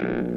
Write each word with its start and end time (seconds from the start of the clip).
Mm-hmm. 0.00 0.33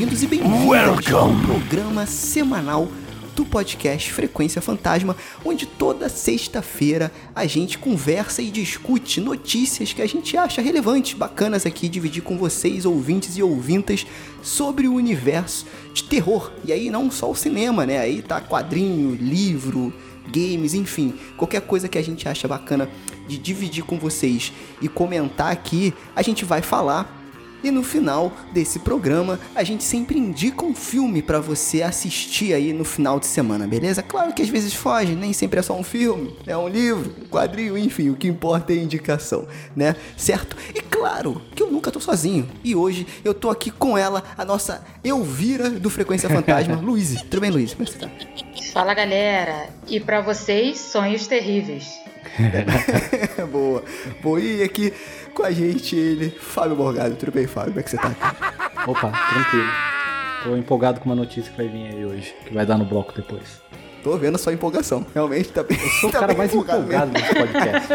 Bem-vindos 0.00 0.22
e 0.22 0.26
bem-vindas 0.26 1.12
ao 1.12 1.28
programa 1.42 2.06
semanal 2.06 2.88
do 3.36 3.44
podcast 3.44 4.10
Frequência 4.10 4.62
Fantasma, 4.62 5.14
onde 5.44 5.66
toda 5.66 6.08
sexta-feira 6.08 7.12
a 7.34 7.44
gente 7.44 7.76
conversa 7.76 8.40
e 8.40 8.50
discute 8.50 9.20
notícias 9.20 9.92
que 9.92 10.00
a 10.00 10.06
gente 10.06 10.38
acha 10.38 10.62
relevantes, 10.62 11.12
bacanas 11.12 11.66
aqui 11.66 11.86
dividir 11.86 12.22
com 12.22 12.38
vocês, 12.38 12.86
ouvintes 12.86 13.36
e 13.36 13.42
ouvintas, 13.42 14.06
sobre 14.42 14.88
o 14.88 14.94
universo 14.94 15.66
de 15.92 16.04
terror. 16.04 16.50
E 16.64 16.72
aí 16.72 16.88
não 16.88 17.10
só 17.10 17.30
o 17.30 17.36
cinema, 17.36 17.84
né? 17.84 17.98
Aí 17.98 18.22
tá 18.22 18.40
quadrinho, 18.40 19.14
livro, 19.14 19.92
games, 20.32 20.72
enfim, 20.72 21.12
qualquer 21.36 21.60
coisa 21.60 21.88
que 21.88 21.98
a 21.98 22.02
gente 22.02 22.26
acha 22.26 22.48
bacana 22.48 22.88
de 23.28 23.36
dividir 23.36 23.84
com 23.84 23.98
vocês 23.98 24.50
e 24.80 24.88
comentar 24.88 25.52
aqui, 25.52 25.92
a 26.16 26.22
gente 26.22 26.42
vai 26.42 26.62
falar 26.62 27.19
e 27.62 27.70
no 27.70 27.82
final 27.82 28.32
desse 28.52 28.78
programa, 28.78 29.38
a 29.54 29.62
gente 29.62 29.84
sempre 29.84 30.18
indica 30.18 30.64
um 30.64 30.74
filme 30.74 31.22
pra 31.22 31.40
você 31.40 31.82
assistir 31.82 32.54
aí 32.54 32.72
no 32.72 32.84
final 32.84 33.18
de 33.20 33.26
semana, 33.26 33.66
beleza? 33.66 34.02
Claro 34.02 34.32
que 34.32 34.42
às 34.42 34.48
vezes 34.48 34.74
foge, 34.74 35.14
nem 35.14 35.32
sempre 35.32 35.60
é 35.60 35.62
só 35.62 35.76
um 35.76 35.82
filme, 35.82 36.36
é 36.46 36.56
um 36.56 36.68
livro, 36.68 37.14
um 37.22 37.26
quadrinho, 37.26 37.76
enfim, 37.76 38.10
o 38.10 38.16
que 38.16 38.28
importa 38.28 38.72
é 38.72 38.76
a 38.76 38.82
indicação, 38.82 39.46
né? 39.74 39.94
Certo? 40.16 40.56
E 40.74 40.80
claro 40.80 41.40
que 41.54 41.62
eu 41.62 41.70
nunca 41.70 41.90
tô 41.90 42.00
sozinho. 42.00 42.48
E 42.62 42.74
hoje 42.74 43.06
eu 43.24 43.34
tô 43.34 43.50
aqui 43.50 43.70
com 43.70 43.96
ela, 43.96 44.22
a 44.36 44.44
nossa 44.44 44.84
Elvira 45.02 45.70
do 45.70 45.90
Frequência 45.90 46.28
Fantasma, 46.28 46.76
Luiz. 46.80 47.20
Tudo 47.22 47.40
bem, 47.40 47.50
Luiz? 47.50 47.74
Como 47.74 47.88
é 47.88 47.92
você 47.92 47.98
tá? 47.98 48.10
Fala 48.72 48.94
galera, 48.94 49.68
e 49.88 49.98
pra 49.98 50.20
vocês, 50.20 50.78
sonhos 50.78 51.26
terríveis. 51.26 52.00
Boa. 53.50 53.82
Boa, 54.22 54.40
e 54.40 54.62
aqui 54.62 54.92
com 55.40 55.46
a 55.46 55.50
gente 55.50 55.96
ele, 55.96 56.30
Fábio 56.30 56.76
Morgado. 56.76 57.16
Tudo 57.16 57.32
bem, 57.32 57.46
Fábio? 57.46 57.70
Como 57.70 57.80
é 57.80 57.82
que 57.82 57.90
você 57.90 57.96
tá? 57.96 58.14
Opa, 58.86 59.10
tranquilo. 59.10 59.68
Tô 60.44 60.56
empolgado 60.56 61.00
com 61.00 61.06
uma 61.08 61.14
notícia 61.16 61.50
que 61.50 61.56
vai 61.56 61.66
vir 61.66 61.86
aí 61.86 62.04
hoje, 62.04 62.34
que 62.46 62.52
vai 62.52 62.66
dar 62.66 62.76
no 62.76 62.84
bloco 62.84 63.12
depois. 63.14 63.62
Tô 64.02 64.16
vendo 64.16 64.34
a 64.34 64.38
sua 64.38 64.52
empolgação. 64.52 65.04
Realmente 65.14 65.50
tá 65.50 65.62
bem. 65.62 65.78
Eu 65.80 65.88
sou 65.88 66.10
o 66.10 66.12
tá 66.12 66.20
cara 66.20 66.34
mais 66.34 66.52
empolgado 66.54 66.86
mesmo. 66.86 67.12
desse 67.12 67.34
podcast. 67.34 67.88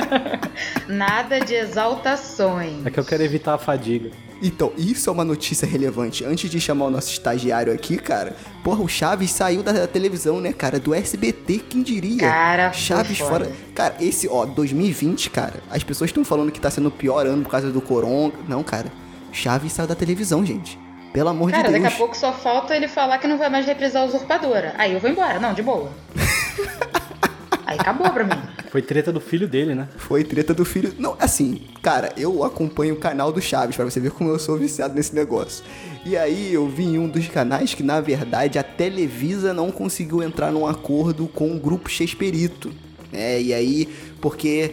Nada 0.89 1.39
de 1.39 1.53
exaltações. 1.55 2.85
É 2.85 2.89
que 2.89 2.99
eu 2.99 3.05
quero 3.05 3.23
evitar 3.23 3.53
a 3.55 3.57
fadiga. 3.57 4.09
Então, 4.41 4.71
isso 4.77 5.09
é 5.09 5.13
uma 5.13 5.23
notícia 5.23 5.65
relevante. 5.65 6.23
Antes 6.25 6.49
de 6.49 6.59
chamar 6.59 6.85
o 6.85 6.91
nosso 6.91 7.09
estagiário 7.11 7.73
aqui, 7.73 7.97
cara, 7.97 8.35
porra, 8.63 8.81
o 8.83 8.87
Chaves 8.87 9.31
saiu 9.31 9.63
da 9.63 9.87
televisão, 9.87 10.39
né, 10.41 10.51
cara? 10.51 10.79
Do 10.79 10.93
SBT, 10.93 11.59
quem 11.69 11.81
diria? 11.81 12.19
Cara, 12.29 12.73
Chaves 12.73 13.17
fora. 13.17 13.51
Cara, 13.73 13.95
esse, 13.99 14.27
ó, 14.27 14.45
2020, 14.45 15.29
cara, 15.29 15.55
as 15.69 15.83
pessoas 15.83 16.09
estão 16.09 16.23
falando 16.25 16.51
que 16.51 16.59
tá 16.59 16.69
sendo 16.69 16.89
o 16.89 16.91
pior 16.91 17.25
ano 17.25 17.43
por 17.43 17.49
causa 17.49 17.71
do 17.71 17.81
coron. 17.81 18.31
Não, 18.47 18.61
cara. 18.63 18.91
Chaves 19.31 19.71
saiu 19.73 19.87
da 19.87 19.95
televisão, 19.95 20.45
gente. 20.45 20.77
Pelo 21.11 21.29
amor 21.29 21.49
Cara, 21.49 21.63
de 21.63 21.69
Deus. 21.71 21.83
daqui 21.83 21.95
a 21.95 21.97
pouco 21.97 22.17
só 22.17 22.33
falta 22.33 22.75
ele 22.75 22.89
falar 22.89 23.17
que 23.19 23.27
não 23.27 23.37
vai 23.37 23.49
mais 23.49 23.65
reprisar 23.65 24.03
a 24.03 24.05
usurpadora. 24.05 24.75
Aí 24.77 24.91
eu 24.93 24.99
vou 24.99 25.09
embora. 25.09 25.39
Não, 25.39 25.53
de 25.53 25.61
boa. 25.61 25.89
Aí 27.65 27.77
acabou 27.79 28.09
pra 28.11 28.23
mim. 28.25 28.41
Foi 28.75 28.81
treta 28.81 29.09
do 29.09 29.21
filho 29.21 29.47
dele, 29.47 29.73
né? 29.73 29.87
Foi 29.95 30.21
treta 30.21 30.53
do 30.53 30.65
filho. 30.65 30.93
Não, 30.99 31.15
assim, 31.17 31.61
cara, 31.81 32.11
eu 32.17 32.43
acompanho 32.43 32.95
o 32.95 32.97
canal 32.97 33.31
do 33.31 33.41
Chaves 33.41 33.73
pra 33.73 33.85
você 33.85 34.01
ver 34.01 34.11
como 34.11 34.29
eu 34.29 34.37
sou 34.37 34.57
viciado 34.57 34.93
nesse 34.93 35.15
negócio. 35.15 35.63
E 36.05 36.17
aí 36.17 36.53
eu 36.53 36.67
vi 36.67 36.83
em 36.83 36.99
um 36.99 37.07
dos 37.07 37.25
canais 37.29 37.73
que, 37.73 37.81
na 37.81 38.01
verdade, 38.01 38.59
a 38.59 38.63
Televisa 38.63 39.53
não 39.53 39.71
conseguiu 39.71 40.21
entrar 40.21 40.51
num 40.51 40.67
acordo 40.67 41.25
com 41.25 41.55
o 41.55 41.57
grupo 41.57 41.89
Xperito. 41.89 42.69
É, 43.13 43.41
e 43.41 43.53
aí, 43.53 43.87
porque 44.19 44.71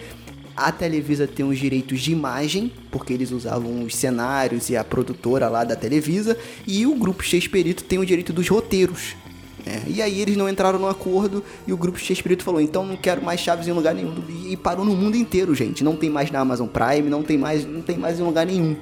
a 0.56 0.72
Televisa 0.72 1.28
tem 1.28 1.46
os 1.46 1.56
direitos 1.56 2.00
de 2.00 2.10
imagem, 2.10 2.72
porque 2.90 3.12
eles 3.12 3.30
usavam 3.30 3.84
os 3.84 3.94
cenários 3.94 4.68
e 4.68 4.76
a 4.76 4.82
produtora 4.82 5.48
lá 5.48 5.62
da 5.62 5.76
Televisa, 5.76 6.36
e 6.66 6.84
o 6.86 6.96
grupo 6.96 7.22
Xperito 7.22 7.84
tem 7.84 8.00
o 8.00 8.04
direito 8.04 8.32
dos 8.32 8.48
roteiros. 8.48 9.14
É, 9.66 9.82
e 9.86 10.02
aí 10.02 10.20
eles 10.20 10.36
não 10.36 10.48
entraram 10.48 10.78
no 10.78 10.88
acordo 10.88 11.44
e 11.66 11.72
o 11.72 11.76
grupo 11.76 11.98
X-Espírito 11.98 12.42
falou, 12.42 12.60
então 12.60 12.84
não 12.84 12.96
quero 12.96 13.22
mais 13.22 13.40
Chaves 13.40 13.68
em 13.68 13.72
lugar 13.72 13.94
nenhum. 13.94 14.14
E 14.46 14.56
parou 14.56 14.84
no 14.84 14.96
mundo 14.96 15.16
inteiro, 15.16 15.54
gente. 15.54 15.84
Não 15.84 15.96
tem 15.96 16.10
mais 16.10 16.30
na 16.30 16.40
Amazon 16.40 16.66
Prime, 16.66 17.08
não 17.08 17.22
tem 17.22 17.38
mais, 17.38 17.64
não 17.64 17.80
tem 17.80 17.96
mais 17.96 18.18
em 18.18 18.22
lugar 18.22 18.44
nenhum. 18.44 18.76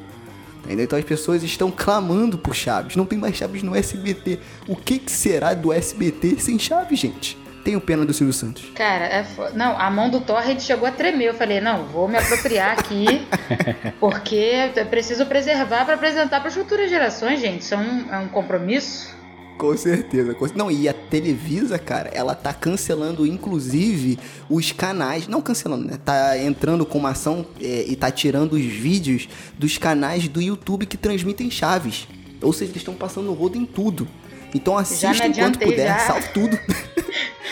Entendeu? 0.64 0.84
Então 0.84 0.98
as 0.98 1.04
pessoas 1.04 1.42
estão 1.42 1.70
clamando 1.70 2.38
por 2.38 2.54
Chaves. 2.54 2.96
Não 2.96 3.06
tem 3.06 3.18
mais 3.18 3.36
Chaves 3.36 3.62
no 3.62 3.74
SBT. 3.74 4.38
O 4.68 4.76
que, 4.76 4.98
que 4.98 5.10
será 5.10 5.54
do 5.54 5.72
SBT 5.72 6.36
sem 6.38 6.58
Chaves, 6.58 6.98
gente? 6.98 7.38
Tenho 7.64 7.80
pena 7.80 8.06
do 8.06 8.12
Silvio 8.14 8.32
Santos. 8.32 8.64
Cara, 8.74 9.04
é 9.04 9.24
fo... 9.24 9.42
não, 9.54 9.78
a 9.78 9.90
mão 9.90 10.08
do 10.08 10.20
Torrent 10.20 10.60
chegou 10.60 10.88
a 10.88 10.92
tremer. 10.92 11.28
Eu 11.28 11.34
falei, 11.34 11.60
não, 11.60 11.84
vou 11.84 12.08
me 12.08 12.16
apropriar 12.16 12.78
aqui, 12.78 13.26
porque 14.00 14.70
eu 14.74 14.86
preciso 14.86 15.26
preservar 15.26 15.84
pra 15.84 15.94
apresentar 15.94 16.40
para 16.40 16.50
futuras 16.50 16.88
gerações, 16.88 17.40
gente. 17.40 17.62
Isso 17.62 17.74
é 17.74 17.78
um, 17.78 18.14
é 18.14 18.18
um 18.18 18.28
compromisso. 18.28 19.14
Com 19.60 19.76
certeza. 19.76 20.34
Não, 20.54 20.70
e 20.70 20.88
a 20.88 20.94
Televisa, 20.94 21.78
cara, 21.78 22.10
ela 22.14 22.34
tá 22.34 22.52
cancelando, 22.52 23.26
inclusive, 23.26 24.18
os 24.48 24.72
canais. 24.72 25.28
Não 25.28 25.42
cancelando, 25.42 25.84
né? 25.86 25.98
Tá 26.02 26.38
entrando 26.38 26.86
com 26.86 26.96
uma 26.96 27.10
ação 27.10 27.44
é, 27.60 27.84
e 27.86 27.94
tá 27.94 28.10
tirando 28.10 28.54
os 28.54 28.64
vídeos 28.64 29.28
dos 29.58 29.76
canais 29.76 30.26
do 30.28 30.40
YouTube 30.40 30.86
que 30.86 30.96
transmitem 30.96 31.50
chaves. 31.50 32.08
Ou 32.40 32.54
seja, 32.54 32.70
eles 32.72 32.80
estão 32.80 32.94
passando 32.94 33.30
o 33.30 33.34
rodo 33.34 33.58
em 33.58 33.66
tudo. 33.66 34.08
Então 34.54 34.78
assista 34.78 35.26
enquanto 35.26 35.58
puder, 35.58 35.86
já. 35.86 35.98
salve 36.06 36.28
tudo. 36.32 36.58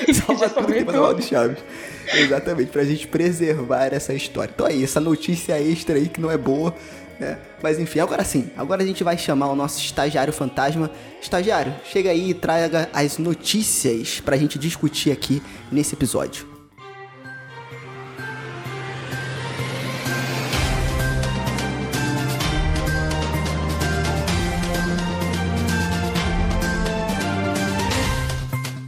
salve 0.15 0.41
Já 0.41 0.49
tudo 0.49 0.73
que 0.73 0.85
tudo. 0.85 1.15
do 1.15 1.23
Chaves. 1.23 1.59
Exatamente, 2.15 2.71
pra 2.71 2.85
gente 2.85 3.07
preservar 3.07 3.93
essa 3.93 4.15
história. 4.15 4.51
Então 4.55 4.67
aí, 4.67 4.83
essa 4.83 5.01
notícia 5.01 5.61
extra 5.61 5.97
aí 5.97 6.09
que 6.09 6.21
não 6.21 6.31
é 6.31 6.39
boa, 6.39 6.75
né? 7.19 7.39
Mas 7.63 7.79
enfim, 7.79 8.01
agora 8.01 8.25
sim, 8.25 8.51
agora 8.57 8.83
a 8.83 8.87
gente 8.87 9.03
vai 9.03 9.19
chamar 9.19 9.49
o 9.49 9.57
nosso 9.57 9.81
estagiário 9.81 10.33
fantasma. 10.33 10.91
Estagiário, 11.21 11.75
chega 11.85 12.11
aí 12.11 12.31
e 12.31 12.35
traga 12.35 12.89
as 12.93 13.19
notícias 13.19 14.21
pra 14.21 14.37
gente 14.37 14.59
discutir 14.59 15.11
aqui 15.11 15.43
nesse 15.71 15.95
episódio. 15.95 16.47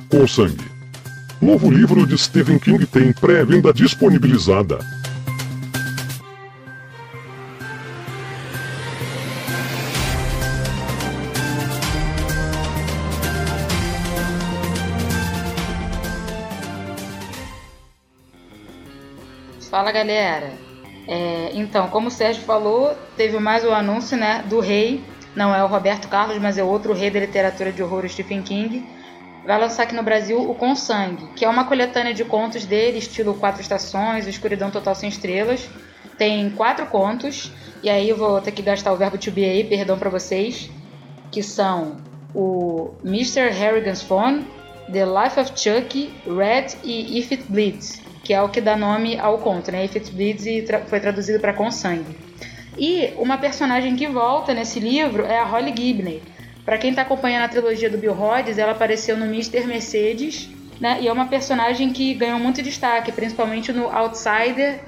Com 0.08 0.26
sangue. 0.26 0.68
Novo 1.40 1.70
livro 1.70 2.06
de 2.06 2.18
Stephen 2.18 2.58
King 2.58 2.84
tem 2.84 3.12
pré-venda 3.12 3.72
disponibilizada. 3.72 4.99
Fala 19.90 20.04
galera. 20.04 20.52
É, 21.08 21.50
então, 21.54 21.88
como 21.88 22.06
o 22.06 22.10
Sérgio 22.12 22.44
falou, 22.44 22.96
teve 23.16 23.36
mais 23.40 23.64
o 23.64 23.72
anúncio 23.72 24.16
né, 24.16 24.44
do 24.48 24.60
rei. 24.60 25.02
Não 25.34 25.52
é 25.52 25.64
o 25.64 25.66
Roberto 25.66 26.06
Carlos, 26.06 26.38
mas 26.38 26.56
é 26.56 26.62
outro 26.62 26.92
rei 26.92 27.10
da 27.10 27.18
literatura 27.18 27.72
de 27.72 27.82
horror, 27.82 28.08
Stephen 28.08 28.40
King. 28.40 28.86
Vai 29.44 29.58
lançar 29.58 29.82
aqui 29.82 29.94
no 29.96 30.04
Brasil 30.04 30.48
o 30.48 30.54
Com 30.54 30.76
Sangue, 30.76 31.26
que 31.34 31.44
é 31.44 31.48
uma 31.48 31.64
coletânea 31.64 32.14
de 32.14 32.24
contos 32.24 32.64
dele, 32.64 32.98
estilo 32.98 33.34
Quatro 33.34 33.60
Estações, 33.60 34.28
Escuridão 34.28 34.70
Total 34.70 34.94
Sem 34.94 35.08
Estrelas. 35.08 35.68
Tem 36.16 36.50
quatro 36.50 36.86
contos, 36.86 37.50
e 37.82 37.90
aí 37.90 38.08
eu 38.08 38.16
vou 38.16 38.40
ter 38.40 38.52
que 38.52 38.62
gastar 38.62 38.92
o 38.92 38.96
verbo 38.96 39.18
to 39.18 39.32
be 39.32 39.44
aí, 39.44 39.64
perdão 39.64 39.98
pra 39.98 40.08
vocês, 40.08 40.70
que 41.32 41.42
são 41.42 41.96
o 42.32 42.92
Mr. 43.04 43.48
Harrigan's 43.50 44.02
Phone, 44.02 44.46
The 44.92 45.04
Life 45.04 45.40
of 45.40 45.50
Chucky, 45.56 46.14
Red 46.26 46.76
e 46.84 47.18
If 47.18 47.32
It 47.32 47.44
Bleeds, 47.48 48.09
que 48.30 48.34
é 48.34 48.40
o 48.40 48.48
que 48.48 48.60
dá 48.60 48.76
nome 48.76 49.18
ao 49.18 49.38
conto, 49.38 49.72
né? 49.72 49.84
If 49.84 49.96
It 49.96 50.12
Bleeds 50.12 50.46
e 50.46 50.62
tra- 50.62 50.82
foi 50.86 51.00
traduzido 51.00 51.40
para 51.40 51.52
Com 51.52 51.68
Sangue. 51.68 52.16
E 52.78 53.12
uma 53.18 53.36
personagem 53.38 53.96
que 53.96 54.06
volta 54.06 54.54
nesse 54.54 54.78
livro 54.78 55.24
é 55.26 55.36
a 55.40 55.44
Holly 55.44 55.74
Gibney. 55.76 56.22
Para 56.64 56.78
quem 56.78 56.94
tá 56.94 57.02
acompanhando 57.02 57.42
a 57.42 57.48
trilogia 57.48 57.90
do 57.90 57.98
Bill 57.98 58.12
Hodges, 58.12 58.56
ela 58.56 58.70
apareceu 58.70 59.16
no 59.16 59.24
Mr. 59.24 59.66
Mercedes 59.66 60.48
né? 60.80 60.98
E 61.02 61.08
é 61.08 61.12
uma 61.12 61.26
personagem 61.26 61.92
que 61.92 62.14
ganhou 62.14 62.38
muito 62.38 62.62
destaque, 62.62 63.10
principalmente 63.10 63.72
no 63.72 63.86
Outsider, 63.88 64.78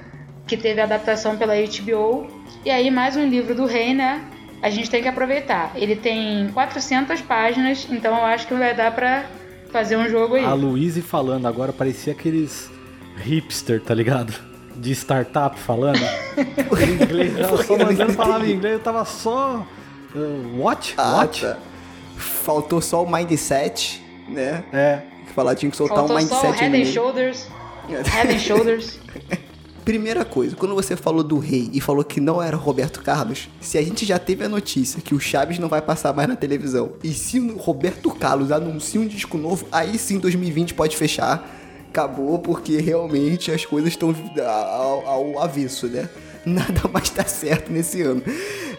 que 0.46 0.56
teve 0.56 0.80
adaptação 0.80 1.36
pela 1.36 1.54
HBO. 1.56 2.28
E 2.64 2.70
aí 2.70 2.92
mais 2.92 3.16
um 3.16 3.26
livro 3.26 3.56
do 3.56 3.66
rei, 3.66 3.92
né? 3.92 4.22
A 4.62 4.70
gente 4.70 4.88
tem 4.88 5.02
que 5.02 5.08
aproveitar. 5.08 5.72
Ele 5.74 5.96
tem 5.96 6.48
400 6.54 7.20
páginas, 7.22 7.88
então 7.90 8.16
eu 8.16 8.24
acho 8.24 8.46
que 8.46 8.54
vai 8.54 8.72
dar 8.72 8.92
pra 8.94 9.24
fazer 9.72 9.96
um 9.96 10.08
jogo 10.08 10.36
aí. 10.36 10.44
A 10.44 10.54
Luíse 10.54 11.02
falando 11.02 11.46
agora 11.46 11.72
parecia 11.72 12.12
aqueles 12.12 12.70
hipster, 13.16 13.80
tá 13.80 13.94
ligado? 13.94 14.34
De 14.76 14.92
startup 14.92 15.58
falando. 15.58 16.00
em 16.36 17.02
inglês, 17.02 17.38
ela 17.38 17.62
só 17.62 17.76
mandando 17.76 18.14
palavra 18.14 18.46
em 18.46 18.52
inglês, 18.52 18.74
eu 18.74 18.80
tava 18.80 19.04
só. 19.04 19.66
Uh, 20.14 20.62
what? 20.62 20.94
Ah, 20.96 21.18
what? 21.18 21.40
tá. 21.40 21.58
Faltou 22.16 22.80
só 22.80 23.02
o 23.02 23.10
mindset, 23.10 24.02
né? 24.28 24.64
É. 24.72 25.00
Falar 25.34 25.54
tinha 25.54 25.70
que 25.70 25.76
soltar 25.76 25.98
Faltou 25.98 26.16
um 26.16 26.20
só 26.26 26.40
o 26.40 26.42
mindset 26.42 26.60
Head 26.60 26.76
no 26.76 26.82
and. 26.82 26.92
Shoulders. 26.92 27.48
Head 27.88 28.34
and 28.34 28.38
Shoulders. 28.38 28.98
Primeira 29.84 30.24
coisa, 30.24 30.54
quando 30.54 30.76
você 30.76 30.94
falou 30.94 31.24
do 31.24 31.38
rei 31.38 31.68
e 31.72 31.80
falou 31.80 32.04
que 32.04 32.20
não 32.20 32.40
era 32.40 32.56
Roberto 32.56 33.02
Carlos, 33.02 33.48
se 33.60 33.76
a 33.76 33.82
gente 33.82 34.06
já 34.06 34.16
teve 34.16 34.44
a 34.44 34.48
notícia 34.48 35.02
que 35.02 35.12
o 35.12 35.18
Chaves 35.18 35.58
não 35.58 35.68
vai 35.68 35.82
passar 35.82 36.12
mais 36.14 36.28
na 36.28 36.36
televisão, 36.36 36.92
e 37.02 37.12
se 37.12 37.40
o 37.40 37.56
Roberto 37.56 38.08
Carlos 38.12 38.52
anuncia 38.52 39.00
um 39.00 39.06
disco 39.06 39.36
novo, 39.36 39.66
aí 39.72 39.98
sim 39.98 40.20
2020 40.20 40.74
pode 40.74 40.96
fechar. 40.96 41.61
Acabou 41.92 42.38
porque 42.38 42.78
realmente 42.80 43.52
as 43.52 43.66
coisas 43.66 43.90
estão 43.90 44.14
ao, 44.42 45.06
ao 45.06 45.42
avesso, 45.42 45.86
né? 45.88 46.08
Nada 46.46 46.88
mais 46.90 47.10
tá 47.10 47.22
certo 47.24 47.70
nesse 47.70 48.00
ano. 48.00 48.22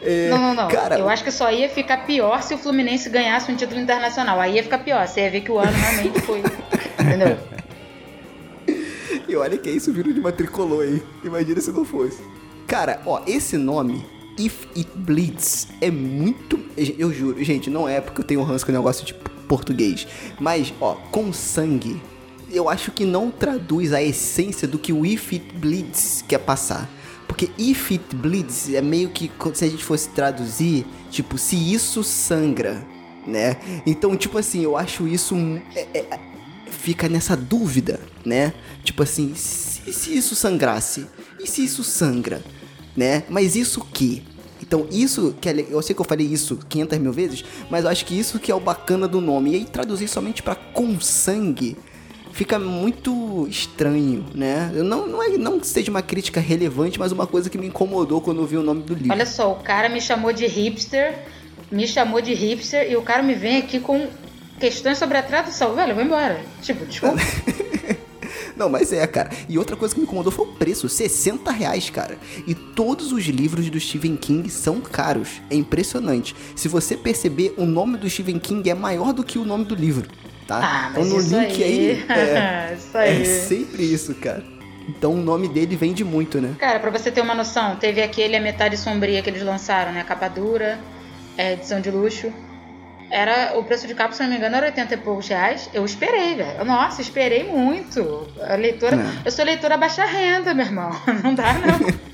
É, 0.02 0.30
Não, 0.32 0.40
não, 0.40 0.54
não. 0.56 0.68
Cara, 0.68 0.98
Eu 0.98 1.08
acho 1.08 1.24
que 1.24 1.30
só 1.32 1.52
ia 1.52 1.70
ficar 1.70 2.08
pior 2.08 2.42
se 2.42 2.56
o 2.56 2.58
Fluminense 2.58 3.08
ganhasse 3.12 3.52
um 3.52 3.56
título 3.56 3.80
internacional. 3.80 4.40
Aí 4.40 4.56
ia 4.56 4.64
ficar 4.64 4.80
pior. 4.80 5.08
Você 5.08 5.22
ia 5.22 5.30
ver 5.30 5.42
que 5.42 5.52
o 5.52 5.60
ano 5.60 5.72
realmente 5.72 6.22
foi. 6.22 6.40
Entendeu? 7.00 7.38
E 9.28 9.36
olha 9.36 9.60
que 9.60 9.70
isso 9.70 9.94
virou 9.94 10.12
de 10.12 10.20
uma 10.20 10.32
tricolor 10.32 10.84
aí. 10.84 11.04
Imagina 11.24 11.62
se 11.62 11.72
não 11.72 11.86
fosse. 11.86 12.20
Cara, 12.66 13.00
ó, 13.06 13.22
esse 13.28 13.58
nome, 13.58 14.04
If 14.40 14.66
It 14.76 14.90
Bleeds, 14.96 15.68
é 15.80 15.92
muito. 15.92 16.60
Eu 16.76 17.14
juro, 17.14 17.44
gente, 17.44 17.70
não 17.70 17.88
é 17.88 18.02
porque 18.02 18.22
eu 18.22 18.26
tenho 18.26 18.42
ranço 18.42 18.66
com 18.66 18.72
negócio 18.72 19.06
de 19.06 19.14
português. 19.48 20.08
Mas, 20.40 20.74
ó, 20.82 20.96
com 21.12 21.32
sangue, 21.32 22.02
eu 22.54 22.70
acho 22.70 22.92
que 22.92 23.06
não 23.06 23.32
traduz 23.32 23.92
a 23.94 24.02
essência 24.02 24.68
do 24.68 24.78
que 24.78 24.94
o 24.94 25.06
If 25.06 25.34
It 25.34 25.54
Bleeds 25.56 26.24
quer 26.28 26.40
passar. 26.40 26.90
Porque 27.28 27.50
If 27.58 27.92
It 27.92 28.16
Bleeds 28.16 28.74
é 28.74 28.82
meio 28.82 29.10
que 29.10 29.32
se 29.54 29.66
a 29.66 29.70
gente 29.70 29.84
fosse 29.84 30.10
traduzir, 30.10 30.86
tipo, 31.10 31.38
se 31.38 31.56
isso 31.56 32.04
sangra, 32.04 32.86
né? 33.26 33.58
Então, 33.86 34.16
tipo 34.16 34.38
assim, 34.38 34.62
eu 34.64 34.78
acho 34.78 35.08
isso. 35.08 35.34
um- 35.36 35.60
é- 35.76 35.88
é- 36.00 36.20
fica 36.70 37.08
nessa 37.08 37.36
dúvida, 37.36 38.00
né? 38.26 38.54
Tipo 38.84 39.04
assim, 39.04 39.34
se, 39.36 39.92
se 39.94 40.16
isso 40.18 40.36
sangrasse? 40.36 41.08
E 41.42 41.48
se 41.48 41.64
isso 41.64 41.84
sangra? 41.84 42.44
Né? 42.96 43.24
Mas 43.30 43.56
isso 43.56 43.80
o 43.80 43.86
quê? 43.86 44.22
Então 44.62 44.88
isso, 44.92 45.34
que 45.42 45.50
é, 45.50 45.66
eu 45.70 45.82
sei 45.82 45.96
que 45.96 46.02
eu 46.02 46.06
falei 46.06 46.28
isso 46.28 46.58
500 46.70 47.00
mil 47.00 47.12
vezes, 47.12 47.44
mas 47.70 47.84
eu 47.86 47.90
acho 47.90 48.06
que 48.06 48.18
isso 48.18 48.40
que 48.40 48.52
é 48.52 48.56
o 48.56 48.60
bacana 48.60 49.08
do 49.08 49.20
nome. 49.20 49.52
E 49.52 49.56
aí 49.56 49.66
traduzir 49.66 50.08
somente 50.08 50.44
pra 50.44 50.56
com 50.56 51.00
sangue 51.00 51.76
fica 52.34 52.58
muito 52.58 53.48
estranho, 53.48 54.26
né? 54.34 54.72
Não, 54.74 55.08
não, 55.08 55.24
é, 55.24 55.30
não 55.38 55.60
que 55.60 55.68
seja 55.68 55.92
uma 55.92 56.02
crítica 56.02 56.42
relevante, 56.42 57.00
mas 57.00 57.12
uma 57.12 57.28
coisa 57.28 57.50
que 57.50 57.58
me 57.58 57.68
incomodou 57.68 58.20
quando 58.20 58.42
eu 58.42 58.46
vi 58.46 58.58
o 58.58 58.64
nome 58.64 58.82
do 58.82 58.96
livro. 58.96 59.12
Olha 59.12 59.26
só, 59.26 59.52
o 59.52 59.56
cara 59.58 59.88
me 59.88 60.02
chamou 60.02 60.34
de 60.34 60.48
hipster, 60.48 61.20
me 61.72 61.88
chamou 61.88 62.20
de 62.20 62.34
hipster 62.34 62.92
e 62.92 62.98
o 62.98 63.04
cara 63.04 63.22
me 63.22 63.36
vem 63.36 63.58
aqui 63.58 63.80
com 63.80 64.08
questões 64.60 64.98
sobre 64.98 65.18
a 65.18 65.24
tradução. 65.24 65.76
Velho, 65.76 65.94
vou 65.94 66.04
embora. 66.04 66.42
Tipo, 66.62 66.86
desculpa. 66.86 67.18
Não, 68.58 68.70
mas 68.70 68.92
é, 68.92 69.06
cara. 69.06 69.30
E 69.48 69.58
outra 69.58 69.76
coisa 69.76 69.94
que 69.94 70.00
me 70.00 70.08
incomodou 70.08 70.32
foi 70.32 70.46
o 70.46 70.54
preço, 70.54 70.90
60 70.90 71.52
reais, 71.52 71.90
cara. 71.90 72.18
E 72.48 72.56
todos 72.56 73.12
os 73.12 73.26
livros 73.26 73.70
do 73.70 73.80
Stephen 73.80 74.16
King 74.16 74.50
são 74.50 74.82
caros. 74.82 75.42
É 75.50 75.56
impressionante. 75.56 76.36
Se 76.56 76.68
você 76.68 76.98
perceber, 76.98 77.54
o 77.58 77.66
nome 77.66 77.98
do 77.98 78.10
Stephen 78.10 78.40
King 78.40 78.70
é 78.70 78.76
maior 78.76 79.14
do 79.14 79.24
que 79.24 79.38
o 79.38 79.46
nome 79.46 79.66
do 79.66 79.76
livro, 79.76 80.08
tá? 80.48 80.58
Ah, 80.58 80.92
mas 80.94 81.06
então 81.06 81.18
no 81.18 81.20
isso 81.20 81.40
link 81.40 81.64
aí, 81.64 82.06
aí. 82.10 82.18
é, 82.20 82.76
isso 82.78 82.98
aí. 82.98 83.22
é 83.22 83.26
sempre 83.26 83.84
isso, 83.84 84.16
cara. 84.16 84.44
Então 84.88 85.14
o 85.14 85.18
nome 85.18 85.48
dele 85.48 85.76
vende 85.76 86.04
muito, 86.04 86.42
né? 86.42 86.56
Cara, 86.60 86.80
pra 86.80 86.90
você 86.92 87.10
ter 87.12 87.22
uma 87.22 87.34
noção, 87.34 87.76
teve 87.78 88.02
aquele 88.02 88.36
A 88.36 88.42
Metade 88.42 88.78
Sombria 88.78 89.22
que 89.22 89.30
eles 89.30 89.44
lançaram, 89.44 89.92
né? 89.92 90.04
Capa 90.04 90.28
dura, 90.28 90.78
é, 91.38 91.54
edição 91.54 91.80
de 91.80 91.90
luxo. 91.90 92.32
Era, 93.10 93.58
o 93.60 93.64
preço 93.64 93.86
de 93.86 93.94
capa, 93.94 94.12
se 94.14 94.24
não 94.24 94.30
me 94.30 94.38
engano, 94.38 94.56
era 94.56 94.66
80 94.66 94.94
e 94.96 94.98
poucos 94.98 95.28
reais. 95.28 95.70
Eu 95.72 95.86
esperei, 95.86 96.36
velho. 96.36 96.66
Nossa, 96.66 97.00
esperei 97.00 97.44
muito. 97.44 98.28
A 98.42 98.56
leitora. 98.56 98.96
Não. 98.96 99.12
Eu 99.24 99.32
sou 99.32 99.46
leitora 99.46 99.78
baixa 99.78 100.04
renda, 100.04 100.54
meu 100.54 100.66
irmão. 100.66 100.90
Não 101.24 101.36
dá, 101.36 101.54
não. 101.54 102.04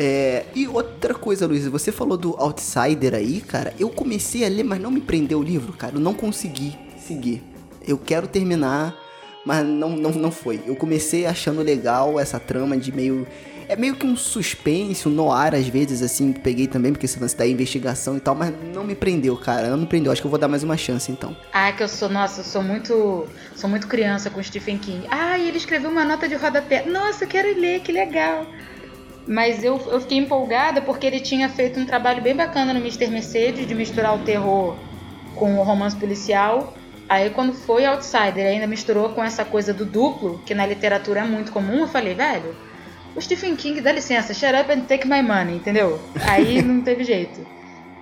É, 0.00 0.44
e 0.54 0.68
outra 0.68 1.12
coisa, 1.12 1.44
Luiz, 1.44 1.66
você 1.66 1.90
falou 1.90 2.16
do 2.16 2.36
Outsider 2.38 3.14
aí, 3.14 3.40
cara. 3.40 3.74
Eu 3.80 3.90
comecei 3.90 4.46
a 4.46 4.48
ler, 4.48 4.62
mas 4.62 4.80
não 4.80 4.92
me 4.92 5.00
prendeu 5.00 5.40
o 5.40 5.42
livro, 5.42 5.72
cara. 5.72 5.96
Eu 5.96 6.00
não 6.00 6.14
consegui 6.14 6.78
seguir. 7.04 7.42
Eu 7.84 7.98
quero 7.98 8.28
terminar, 8.28 8.94
mas 9.44 9.66
não, 9.66 9.90
não, 9.96 10.12
não 10.12 10.30
foi. 10.30 10.62
Eu 10.64 10.76
comecei 10.76 11.26
achando 11.26 11.62
legal 11.62 12.20
essa 12.20 12.38
trama 12.38 12.76
de 12.76 12.92
meio. 12.92 13.26
É 13.68 13.74
meio 13.74 13.96
que 13.96 14.06
um 14.06 14.16
suspense, 14.16 15.08
um 15.08 15.10
noir 15.10 15.52
às 15.52 15.66
vezes, 15.66 16.00
assim, 16.00 16.32
peguei 16.32 16.68
também, 16.68 16.92
porque 16.92 17.04
esse 17.04 17.18
lance 17.18 17.36
da 17.36 17.44
investigação 17.44 18.16
e 18.16 18.20
tal, 18.20 18.36
mas 18.36 18.54
não 18.72 18.84
me 18.84 18.94
prendeu, 18.94 19.36
cara. 19.36 19.68
Não 19.68 19.78
me 19.78 19.86
prendeu. 19.86 20.12
Acho 20.12 20.20
que 20.20 20.26
eu 20.28 20.30
vou 20.30 20.38
dar 20.38 20.46
mais 20.46 20.62
uma 20.62 20.76
chance 20.76 21.10
então. 21.10 21.36
Ah, 21.52 21.72
que 21.72 21.82
eu 21.82 21.88
sou, 21.88 22.08
nossa, 22.08 22.42
eu 22.42 22.44
sou 22.44 22.62
muito. 22.62 23.26
Sou 23.56 23.68
muito 23.68 23.88
criança 23.88 24.30
com 24.30 24.40
Stephen 24.40 24.78
King. 24.78 25.08
Ah, 25.10 25.36
ele 25.40 25.58
escreveu 25.58 25.90
uma 25.90 26.04
nota 26.04 26.28
de 26.28 26.36
rodapé. 26.36 26.86
Nossa, 26.86 27.24
eu 27.24 27.28
quero 27.28 27.60
ler, 27.60 27.80
que 27.80 27.90
legal. 27.90 28.46
Mas 29.28 29.62
eu, 29.62 29.78
eu 29.92 30.00
fiquei 30.00 30.16
empolgada 30.16 30.80
porque 30.80 31.06
ele 31.06 31.20
tinha 31.20 31.50
feito 31.50 31.78
um 31.78 31.84
trabalho 31.84 32.22
bem 32.22 32.34
bacana 32.34 32.72
no 32.72 32.80
Mr. 32.80 33.08
Mercedes 33.08 33.68
de 33.68 33.74
misturar 33.74 34.14
o 34.14 34.20
terror 34.20 34.74
com 35.36 35.58
o 35.58 35.62
romance 35.62 35.94
policial. 35.94 36.74
Aí 37.06 37.28
quando 37.28 37.52
foi 37.52 37.84
Outsider, 37.84 38.46
ainda 38.46 38.66
misturou 38.66 39.10
com 39.10 39.22
essa 39.22 39.44
coisa 39.44 39.74
do 39.74 39.84
duplo, 39.84 40.40
que 40.46 40.54
na 40.54 40.66
literatura 40.66 41.20
é 41.20 41.24
muito 41.24 41.52
comum, 41.52 41.80
eu 41.80 41.88
falei, 41.88 42.14
velho, 42.14 42.56
o 43.14 43.20
Stephen 43.20 43.54
King, 43.54 43.82
dá 43.82 43.92
licença, 43.92 44.32
shut 44.32 44.54
up 44.54 44.72
and 44.72 44.80
take 44.86 45.06
my 45.06 45.22
money, 45.22 45.56
entendeu? 45.56 46.00
Aí 46.26 46.60
não 46.64 46.80
teve 46.80 47.04
jeito. 47.04 47.46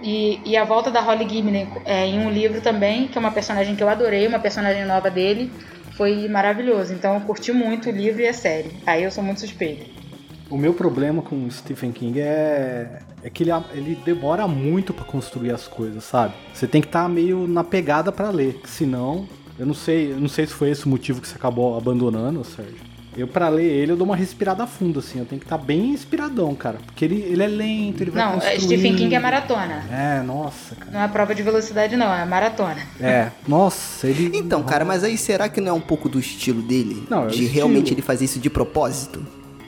E, 0.01 0.41
e 0.45 0.57
a 0.57 0.63
volta 0.63 0.93
da 0.93 1.01
Holly 1.01 1.29
Gibney 1.29 1.67
é, 1.85 2.07
em 2.07 2.21
um 2.21 2.31
livro 2.31 2.61
também, 2.61 3.09
que 3.09 3.19
é 3.19 3.21
uma 3.21 3.33
personagem 3.33 3.75
que 3.75 3.83
eu 3.83 3.89
adorei, 3.89 4.29
uma 4.29 4.39
personagem 4.39 4.85
nova 4.85 5.11
dele, 5.11 5.51
foi 5.97 6.29
maravilhoso. 6.29 6.93
Então 6.93 7.15
eu 7.15 7.21
curti 7.23 7.51
muito 7.51 7.89
o 7.89 7.93
livro 7.93 8.23
e 8.23 8.29
a 8.29 8.33
série. 8.33 8.71
Aí 8.87 9.03
eu 9.03 9.11
sou 9.11 9.25
muito 9.25 9.41
suspeita. 9.41 10.06
O 10.49 10.57
meu 10.57 10.73
problema 10.73 11.23
com 11.23 11.45
o 11.45 11.51
Stephen 11.51 11.91
King 11.91 12.21
é, 12.21 13.01
é 13.23 13.31
que 13.31 13.43
ele, 13.43 13.51
ele 13.73 13.99
demora 14.05 14.47
muito 14.47 14.95
pra 14.95 15.05
construir 15.05 15.51
as 15.51 15.67
coisas, 15.67 16.05
sabe? 16.05 16.35
Você 16.55 16.67
tem 16.67 16.81
que 16.81 16.87
estar 16.87 17.09
meio 17.09 17.49
na 17.49 17.65
pegada 17.65 18.13
pra 18.13 18.31
ler, 18.31 18.61
senão, 18.65 19.27
eu 19.59 19.67
não 19.67 19.75
sei, 19.75 20.13
eu 20.13 20.21
não 20.21 20.29
sei 20.29 20.47
se 20.47 20.53
foi 20.53 20.71
esse 20.71 20.87
o 20.87 20.89
motivo 20.89 21.21
que 21.21 21.27
você 21.27 21.35
acabou 21.35 21.77
abandonando, 21.77 22.45
Sérgio. 22.45 22.87
Eu 23.17 23.27
pra 23.27 23.49
ler 23.49 23.65
ele 23.65 23.93
eu 23.93 23.97
dou 23.97 24.07
uma 24.07 24.15
respirada 24.15 24.67
fundo 24.67 24.99
assim, 24.99 25.19
eu 25.19 25.25
tenho 25.25 25.41
que 25.41 25.47
estar 25.47 25.57
bem 25.57 25.87
inspiradão, 25.87 26.55
cara, 26.55 26.79
porque 26.85 27.03
ele, 27.03 27.23
ele 27.23 27.43
é 27.43 27.47
lento, 27.47 28.03
ele 28.03 28.11
vai 28.11 28.25
Não, 28.25 28.35
construindo. 28.35 28.61
Stephen 28.61 28.95
King 28.95 29.15
é 29.15 29.19
maratona. 29.19 29.85
É, 29.91 30.23
nossa, 30.23 30.77
cara. 30.77 30.91
Não 30.93 31.01
é 31.01 31.09
prova 31.09 31.35
de 31.35 31.43
velocidade, 31.43 31.97
não, 31.97 32.13
é 32.15 32.27
maratona. 32.27 32.83
É, 33.01 33.31
nossa, 33.49 34.07
ele 34.07 34.37
Então, 34.37 34.63
cara, 34.63 34.85
mas 34.85 35.03
aí 35.03 35.17
será 35.17 35.49
que 35.49 35.63
não 35.63 35.71
é 35.71 35.73
um 35.73 35.81
pouco 35.81 36.11
do 36.11 36.21
estilo 36.21 36.61
dele? 36.61 37.07
Não, 37.09 37.23
é 37.23 37.27
o 37.27 37.29
de 37.29 37.35
estilo. 37.37 37.55
realmente 37.55 37.95
ele 37.95 38.03
fazer 38.03 38.27
isso 38.27 38.39
de 38.39 38.51
propósito? 38.51 39.27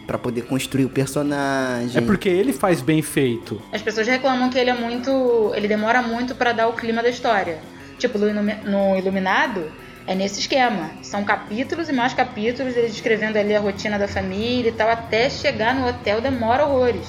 Pra 0.08 0.18
poder 0.18 0.42
construir 0.46 0.86
o 0.86 0.88
personagem. 0.88 1.96
É 2.02 2.04
porque 2.04 2.28
ele 2.28 2.52
faz 2.52 2.80
bem 2.80 3.02
feito. 3.02 3.60
As 3.72 3.82
pessoas 3.82 4.06
reclamam 4.08 4.48
que 4.50 4.58
ele 4.58 4.70
é 4.70 4.74
muito. 4.74 5.52
ele 5.54 5.68
demora 5.68 6.02
muito 6.02 6.34
pra 6.34 6.52
dar 6.52 6.66
o 6.66 6.72
clima 6.72 7.02
da 7.02 7.08
história. 7.10 7.58
Tipo, 7.98 8.18
no, 8.18 8.28
Ilumi- 8.28 8.56
no 8.64 8.96
Iluminado, 8.96 9.70
é 10.06 10.14
nesse 10.14 10.40
esquema. 10.40 10.90
São 11.02 11.22
capítulos 11.24 11.88
e 11.88 11.92
mais 11.92 12.14
capítulos, 12.14 12.74
ele 12.76 12.86
descrevendo 12.88 13.36
ali 13.38 13.54
a 13.54 13.60
rotina 13.60 13.98
da 13.98 14.08
família 14.08 14.70
e 14.70 14.72
tal, 14.72 14.88
até 14.88 15.28
chegar 15.28 15.74
no 15.74 15.86
hotel 15.86 16.20
demora 16.22 16.64
horrores. 16.64 17.06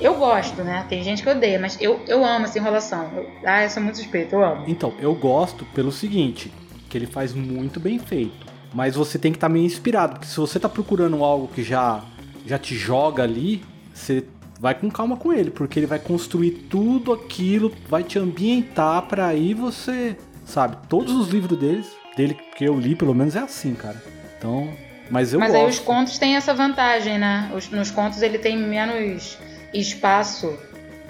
Eu 0.00 0.14
gosto, 0.14 0.62
né? 0.62 0.86
Tem 0.88 1.02
gente 1.02 1.24
que 1.24 1.28
odeia, 1.28 1.58
mas 1.58 1.76
eu, 1.80 2.00
eu 2.06 2.24
amo 2.24 2.44
essa 2.44 2.56
enrolação. 2.56 3.10
Eu- 3.16 3.26
ah, 3.44 3.64
eu 3.64 3.68
sou 3.70 3.82
muito 3.82 3.96
suspeito, 3.98 4.36
eu 4.36 4.44
amo. 4.44 4.62
Então, 4.68 4.94
eu 5.00 5.12
gosto 5.12 5.64
pelo 5.74 5.90
seguinte, 5.90 6.52
que 6.88 6.96
ele 6.96 7.06
faz 7.06 7.34
muito 7.34 7.80
bem 7.80 7.98
feito. 7.98 8.46
Mas 8.72 8.94
você 8.94 9.18
tem 9.18 9.32
que 9.32 9.38
estar 9.38 9.48
meio 9.48 9.64
inspirado, 9.66 10.12
porque 10.12 10.26
se 10.28 10.36
você 10.36 10.60
tá 10.60 10.68
procurando 10.68 11.24
algo 11.24 11.48
que 11.48 11.64
já 11.64 12.00
já 12.46 12.58
te 12.58 12.74
joga 12.76 13.22
ali, 13.22 13.62
você 13.94 14.24
vai 14.60 14.74
com 14.74 14.90
calma 14.90 15.16
com 15.16 15.32
ele, 15.32 15.50
porque 15.50 15.78
ele 15.78 15.86
vai 15.86 15.98
construir 15.98 16.50
tudo 16.70 17.12
aquilo, 17.12 17.72
vai 17.88 18.02
te 18.02 18.18
ambientar 18.18 19.02
pra 19.02 19.26
aí 19.28 19.54
você, 19.54 20.16
sabe, 20.44 20.76
todos 20.88 21.14
os 21.14 21.28
livros 21.28 21.58
deles, 21.58 21.86
dele 22.16 22.36
que 22.56 22.64
eu 22.64 22.78
li, 22.78 22.96
pelo 22.96 23.14
menos 23.14 23.36
é 23.36 23.40
assim, 23.40 23.74
cara. 23.74 24.02
Então, 24.36 24.68
mas 25.10 25.32
eu 25.32 25.38
mas 25.40 25.52
gosto. 25.52 25.64
aí 25.64 25.70
os 25.70 25.78
contos 25.78 26.18
têm 26.18 26.36
essa 26.36 26.52
vantagem, 26.54 27.18
né? 27.18 27.50
Os- 27.54 27.70
nos 27.70 27.90
contos 27.90 28.20
ele 28.22 28.38
tem 28.38 28.56
menos 28.58 29.38
espaço 29.72 30.58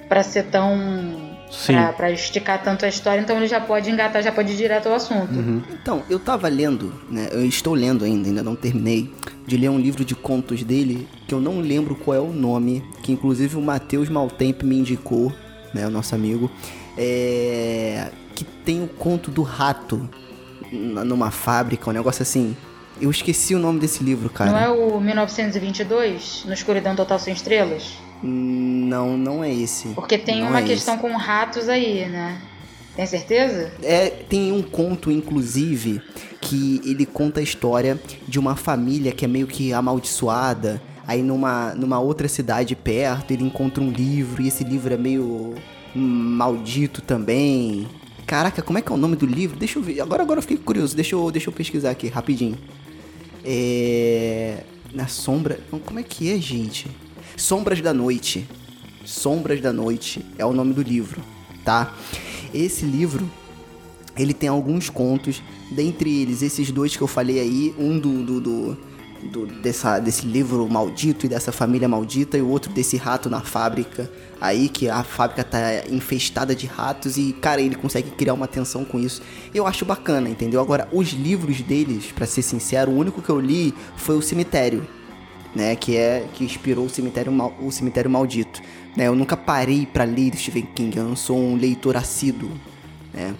pra 0.08 0.23
ser 0.23 0.44
tão 0.44 1.27
Pra 1.97 2.11
esticar 2.11 2.62
tanto 2.62 2.85
a 2.85 2.88
história, 2.88 3.21
então 3.21 3.37
ele 3.37 3.47
já 3.47 3.61
pode 3.61 3.90
engatar, 3.90 4.23
já 4.23 4.31
pode 4.33 4.52
ir 4.52 4.57
direto 4.57 4.88
ao 4.88 4.95
assunto. 4.95 5.33
Então, 5.73 6.02
eu 6.09 6.19
tava 6.19 6.49
lendo, 6.49 6.93
né? 7.11 7.28
Eu 7.33 7.45
estou 7.45 7.75
lendo 7.75 8.05
ainda, 8.05 8.28
ainda 8.28 8.43
não 8.43 8.55
terminei, 8.55 9.12
de 9.47 9.57
ler 9.57 9.71
um 9.71 9.78
livro 9.78 10.05
de 10.05 10.14
contos 10.14 10.62
dele, 10.62 11.09
que 11.26 11.35
eu 11.35 11.40
não 11.40 11.61
lembro 11.61 11.95
qual 11.95 12.17
é 12.17 12.21
o 12.21 12.33
nome, 12.33 12.85
que 13.02 13.12
inclusive 13.12 13.57
o 13.57 13.62
Matheus 13.62 14.09
Maltempo 14.09 14.67
me 14.67 14.78
indicou, 14.78 15.33
né? 15.73 15.87
O 15.87 15.90
nosso 15.90 16.14
amigo. 16.14 16.50
É. 16.97 18.11
Que 18.35 18.45
tem 18.45 18.83
o 18.83 18.88
conto 18.88 19.31
do 19.31 19.43
rato 19.43 20.09
numa 20.71 21.31
fábrica, 21.31 21.90
um 21.90 21.93
negócio 21.93 22.23
assim. 22.23 22.57
Eu 23.00 23.11
esqueci 23.11 23.55
o 23.55 23.59
nome 23.59 23.81
desse 23.81 24.02
livro, 24.02 24.28
cara. 24.28 24.50
Não 24.50 24.59
é 24.59 24.69
o 24.69 25.00
1922, 25.00 26.45
no 26.47 26.52
Escuridão 26.52 26.95
Total 26.95 27.19
Sem 27.19 27.33
Estrelas? 27.33 27.93
Não, 28.22 29.16
não 29.16 29.44
é 29.44 29.52
esse. 29.52 29.88
Porque 29.88 30.18
tem 30.18 30.40
Não 30.40 30.48
uma 30.48 30.60
é 30.60 30.64
questão 30.64 30.94
esse. 30.94 31.02
com 31.02 31.16
ratos 31.16 31.68
aí, 31.68 32.06
né? 32.08 32.40
Tem 32.96 33.06
certeza? 33.06 33.72
É, 33.82 34.08
tem 34.08 34.50
um 34.50 34.60
conto, 34.60 35.10
inclusive, 35.10 36.02
que 36.40 36.80
ele 36.84 37.06
conta 37.06 37.38
a 37.38 37.42
história 37.42 38.00
de 38.26 38.38
uma 38.40 38.56
família 38.56 39.12
que 39.12 39.25
é 39.25 39.28
meio 39.28 39.46
que 39.46 39.72
amaldiçoada. 39.72 40.82
Aí 41.06 41.22
numa, 41.22 41.75
numa 41.75 42.00
outra 42.00 42.28
cidade 42.28 42.75
perto, 42.75 43.30
ele 43.30 43.44
encontra 43.44 43.82
um 43.82 43.90
livro, 43.90 44.42
e 44.42 44.48
esse 44.48 44.64
livro 44.64 44.92
é 44.92 44.96
meio 44.96 45.54
maldito 45.94 47.00
também. 47.00 47.87
Caraca, 48.26 48.60
como 48.60 48.78
é 48.78 48.82
que 48.82 48.90
é 48.92 48.94
o 48.94 48.98
nome 48.98 49.16
do 49.16 49.25
livro? 49.25 49.56
Deixa 49.56 49.78
eu 49.78 49.82
ver. 49.82 50.00
Agora, 50.00 50.22
agora 50.22 50.38
eu 50.38 50.42
fiquei 50.42 50.58
curioso. 50.58 50.94
Deixa 50.94 51.14
eu, 51.14 51.30
deixa 51.30 51.48
eu 51.48 51.52
pesquisar 51.52 51.90
aqui, 51.90 52.08
rapidinho. 52.08 52.58
É. 53.44 54.64
Na 54.92 55.06
sombra. 55.06 55.60
Como 55.87 55.98
é 55.98 56.02
que 56.02 56.30
é, 56.30 56.38
gente? 56.38 56.88
Sombras 57.38 57.80
da 57.80 57.95
Noite. 57.95 58.47
Sombras 59.04 59.61
da 59.61 59.73
Noite 59.73 60.25
é 60.37 60.45
o 60.45 60.52
nome 60.52 60.75
do 60.75 60.83
livro, 60.83 61.23
tá? 61.64 61.95
Esse 62.52 62.85
livro, 62.85 63.28
ele 64.16 64.35
tem 64.35 64.49
alguns 64.49 64.90
contos, 64.90 65.42
dentre 65.71 66.11
eles 66.23 66.42
esses 66.42 66.71
dois 66.71 66.95
que 66.97 67.02
eu 67.02 67.07
falei 67.07 67.40
aí, 67.40 67.75
um 67.78 67.99
do, 67.99 68.23
do, 68.23 68.40
do- 68.40 68.76
do- 69.33 69.47
dessa, 69.47 69.99
desse 69.99 70.26
livro 70.26 70.68
maldito 70.68 71.26
e 71.26 71.28
dessa 71.28 71.50
família 71.50 71.88
maldita, 71.88 72.37
e 72.37 72.42
o 72.42 72.49
outro 72.49 72.71
desse 72.73 72.97
rato 72.97 73.30
na 73.30 73.40
fábrica, 73.40 74.11
aí 74.40 74.68
que 74.68 74.88
a 74.88 75.02
fábrica 75.02 75.42
tá 75.42 75.59
infestada 75.90 76.54
de 76.54 76.66
ratos 76.66 77.16
e, 77.16 77.33
cara, 77.33 77.61
ele 77.61 77.75
consegue 77.76 78.11
criar 78.11 78.35
uma 78.35 78.47
tensão 78.47 78.85
com 78.85 78.99
isso. 78.99 79.23
Eu 79.54 79.66
acho 79.66 79.85
bacana, 79.85 80.28
entendeu? 80.28 80.61
Agora, 80.61 80.87
os 80.92 81.09
livros 81.12 81.61
deles, 81.62 82.12
pra 82.12 82.26
ser 82.26 82.42
sincero, 82.42 82.90
o 82.92 82.97
único 82.99 83.23
que 83.23 83.30
eu 83.30 83.40
li 83.40 83.73
foi 83.97 84.16
o 84.16 84.23
Cemitério, 84.23 84.87
né, 85.55 85.75
que 85.76 85.97
é 85.97 86.26
que 86.35 86.45
inspirou 86.45 86.87
o 86.87 86.88
cemitério 86.90 87.33
Mal- 87.33 87.55
o 87.61 87.71
cemitério 87.71 88.11
maldito, 88.11 88.61
né? 88.97 89.07
Eu 89.09 89.14
nunca 89.14 89.37
parei 89.37 89.87
pra 89.87 90.05
ler 90.05 90.35
Stephen 90.37 90.69
King, 90.75 90.97
eu 90.97 91.05
não 91.05 91.17
sou 91.17 91.38
um 91.38 91.57
leitor 91.57 91.97
assíduo, 91.97 92.50
né? 93.12 93.35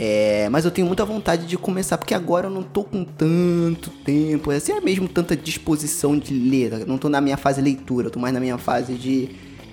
É, 0.00 0.48
mas 0.50 0.64
eu 0.64 0.70
tenho 0.70 0.86
muita 0.86 1.04
vontade 1.04 1.44
de 1.44 1.56
começar 1.58 1.98
porque 1.98 2.14
agora 2.14 2.46
eu 2.46 2.50
não 2.50 2.62
tô 2.62 2.84
com 2.84 3.04
tanto 3.04 3.90
tempo, 4.04 4.52
assim, 4.52 4.70
é 4.72 4.80
mesmo 4.80 5.08
tanta 5.08 5.36
disposição 5.36 6.16
de 6.16 6.32
ler, 6.32 6.72
eu 6.72 6.86
não 6.86 6.96
tô 6.98 7.08
na 7.08 7.20
minha 7.20 7.36
fase 7.36 7.60
leitura, 7.60 8.06
eu 8.06 8.10
tô 8.10 8.20
mais 8.20 8.32
na 8.32 8.38
minha 8.38 8.58
fase 8.58 8.94
de 8.94 9.30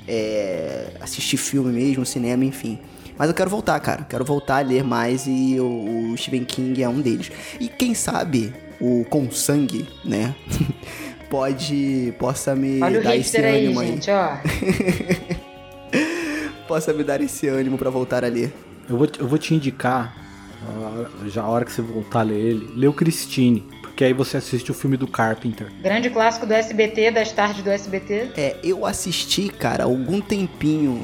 é, 0.08 0.94
assistir 1.00 1.38
filme 1.38 1.72
mesmo, 1.72 2.06
cinema, 2.06 2.44
enfim. 2.44 2.80
Mas 3.18 3.30
eu 3.30 3.34
quero 3.34 3.50
voltar, 3.50 3.80
cara. 3.80 4.04
Quero 4.04 4.25
voltar 4.25 4.58
a 4.58 4.62
ler 4.62 4.84
mais 4.84 5.25
e 5.25 5.58
o, 5.60 6.12
o 6.12 6.18
Stephen 6.18 6.44
King 6.44 6.84
é 6.84 6.89
um 6.89 7.00
deles. 7.00 7.32
E 7.60 7.68
quem 7.70 7.94
sabe 7.94 8.54
o 8.80 9.06
Com 9.10 9.32
Sangue, 9.32 9.88
né? 10.04 10.36
Pode. 11.29 12.13
Possa 12.20 12.55
me 12.55 12.82
Olha 12.82 13.00
o 13.00 13.03
dar 13.03 13.15
esse 13.15 13.38
aí, 13.38 13.65
ânimo 13.65 13.79
aí. 13.79 13.88
gente, 13.88 14.12
ó. 14.12 14.38
Possa 16.67 16.94
me 16.94 17.03
dar 17.03 17.22
esse 17.22 17.48
ânimo 17.48 17.77
pra 17.77 17.89
voltar 17.89 18.24
a 18.24 18.27
ler. 18.27 18.53
Eu 18.89 18.98
vou, 18.98 19.08
te- 19.08 19.20
eu 19.20 19.27
vou 19.27 19.38
te 19.38 19.53
indicar, 19.53 20.15
já 21.27 21.44
a 21.44 21.48
hora 21.48 21.65
que 21.65 21.72
você 21.72 21.82
voltar 21.82 22.22
a 22.22 22.24
ler 22.24 22.39
ele, 22.39 22.70
lê 22.75 22.88
o 22.88 22.94
Christine. 22.94 23.63
Porque 23.82 24.03
aí 24.03 24.13
você 24.13 24.38
assiste 24.38 24.72
o 24.72 24.74
filme 24.74 24.98
do 24.98 25.08
Carpenter. 25.08 25.72
Grande 25.82 26.10
clássico 26.10 26.46
do 26.46 26.53
SBT, 26.53 27.12
das 27.12 27.32
tardes 27.32 27.63
do 27.63 27.70
SBT. 27.70 28.32
É, 28.36 28.58
eu 28.63 28.86
assisti, 28.86 29.48
cara, 29.48 29.86
algum 29.86 30.20
tempinho, 30.20 31.01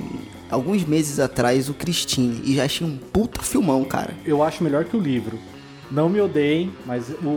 alguns 0.50 0.84
meses 0.84 1.20
atrás, 1.20 1.70
o 1.70 1.74
Christine. 1.74 2.42
E 2.44 2.56
já 2.56 2.66
achei 2.66 2.86
um 2.86 2.98
puta 2.98 3.42
filmão, 3.42 3.84
cara. 3.86 4.14
Eu 4.26 4.44
acho 4.44 4.64
melhor 4.64 4.84
que 4.86 4.98
o 4.98 5.00
livro. 5.00 5.40
Não 5.90 6.10
me 6.10 6.20
odeiem, 6.20 6.72
mas 6.86 7.10
o, 7.10 7.28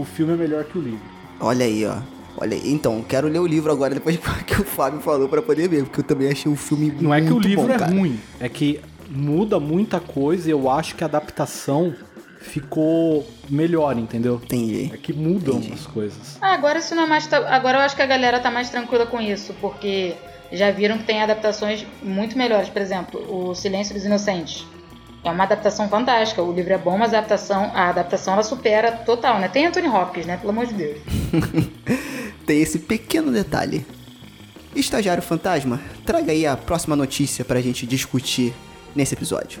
o 0.00 0.06
filme 0.14 0.34
é 0.34 0.36
melhor 0.36 0.64
que 0.64 0.78
o 0.78 0.80
livro. 0.80 1.00
Olha 1.40 1.64
aí, 1.64 1.84
ó. 1.86 1.96
Olha 2.36 2.56
aí. 2.56 2.72
Então, 2.72 3.02
quero 3.02 3.28
ler 3.28 3.38
o 3.38 3.46
livro 3.46 3.70
agora, 3.72 3.94
depois 3.94 4.18
que 4.46 4.60
o 4.60 4.64
Fábio 4.64 5.00
falou 5.00 5.28
pra 5.28 5.42
poder 5.42 5.68
ver, 5.68 5.84
porque 5.84 6.00
eu 6.00 6.04
também 6.04 6.30
achei 6.30 6.50
o 6.50 6.56
filme 6.56 6.92
Não 7.00 7.12
é 7.12 7.20
que 7.20 7.28
o 7.28 7.32
muito 7.34 7.48
livro 7.48 7.66
bom, 7.66 7.72
é 7.72 7.78
cara. 7.78 7.90
ruim, 7.92 8.18
é 8.40 8.48
que 8.48 8.80
muda 9.08 9.58
muita 9.58 9.98
coisa 10.00 10.48
e 10.48 10.52
eu 10.52 10.70
acho 10.70 10.94
que 10.94 11.02
a 11.02 11.06
adaptação 11.06 11.94
ficou 12.40 13.26
melhor, 13.48 13.98
entendeu? 13.98 14.40
Entendi. 14.42 14.90
É 14.92 14.96
que 14.96 15.12
mudam 15.12 15.56
Entendi. 15.56 15.74
as 15.74 15.86
coisas. 15.86 16.38
Ah, 16.40 16.54
agora 16.54 16.78
isso 16.78 16.94
não 16.94 17.04
é 17.04 17.06
mais. 17.06 17.30
Agora 17.32 17.78
eu 17.78 17.82
acho 17.82 17.94
que 17.96 18.02
a 18.02 18.06
galera 18.06 18.40
tá 18.40 18.50
mais 18.50 18.70
tranquila 18.70 19.06
com 19.06 19.20
isso, 19.20 19.54
porque 19.60 20.14
já 20.52 20.70
viram 20.70 20.98
que 20.98 21.04
tem 21.04 21.22
adaptações 21.22 21.86
muito 22.02 22.36
melhores. 22.38 22.68
Por 22.68 22.80
exemplo, 22.80 23.20
O 23.50 23.54
Silêncio 23.54 23.94
dos 23.94 24.04
Inocentes. 24.04 24.66
É 25.22 25.30
uma 25.30 25.44
adaptação 25.44 25.86
fantástica. 25.86 26.42
O 26.42 26.50
livro 26.50 26.72
é 26.72 26.78
bom, 26.78 26.96
mas 26.96 27.12
a 27.12 27.18
adaptação, 27.18 27.70
a 27.74 27.90
adaptação 27.90 28.32
ela 28.32 28.42
supera 28.42 28.90
total, 28.92 29.38
né? 29.38 29.48
Tem 29.48 29.66
Anthony 29.66 29.86
Hopkins, 29.86 30.24
né? 30.24 30.38
Pelo 30.38 30.48
amor 30.50 30.64
de 30.64 30.72
Deus. 30.72 30.98
Tem 32.46 32.60
esse 32.60 32.78
pequeno 32.78 33.30
detalhe. 33.30 33.84
Estagiário 34.74 35.22
Fantasma, 35.22 35.80
traga 36.06 36.32
aí 36.32 36.46
a 36.46 36.56
próxima 36.56 36.94
notícia 36.94 37.44
pra 37.44 37.60
gente 37.60 37.86
discutir 37.86 38.52
nesse 38.94 39.14
episódio. 39.14 39.60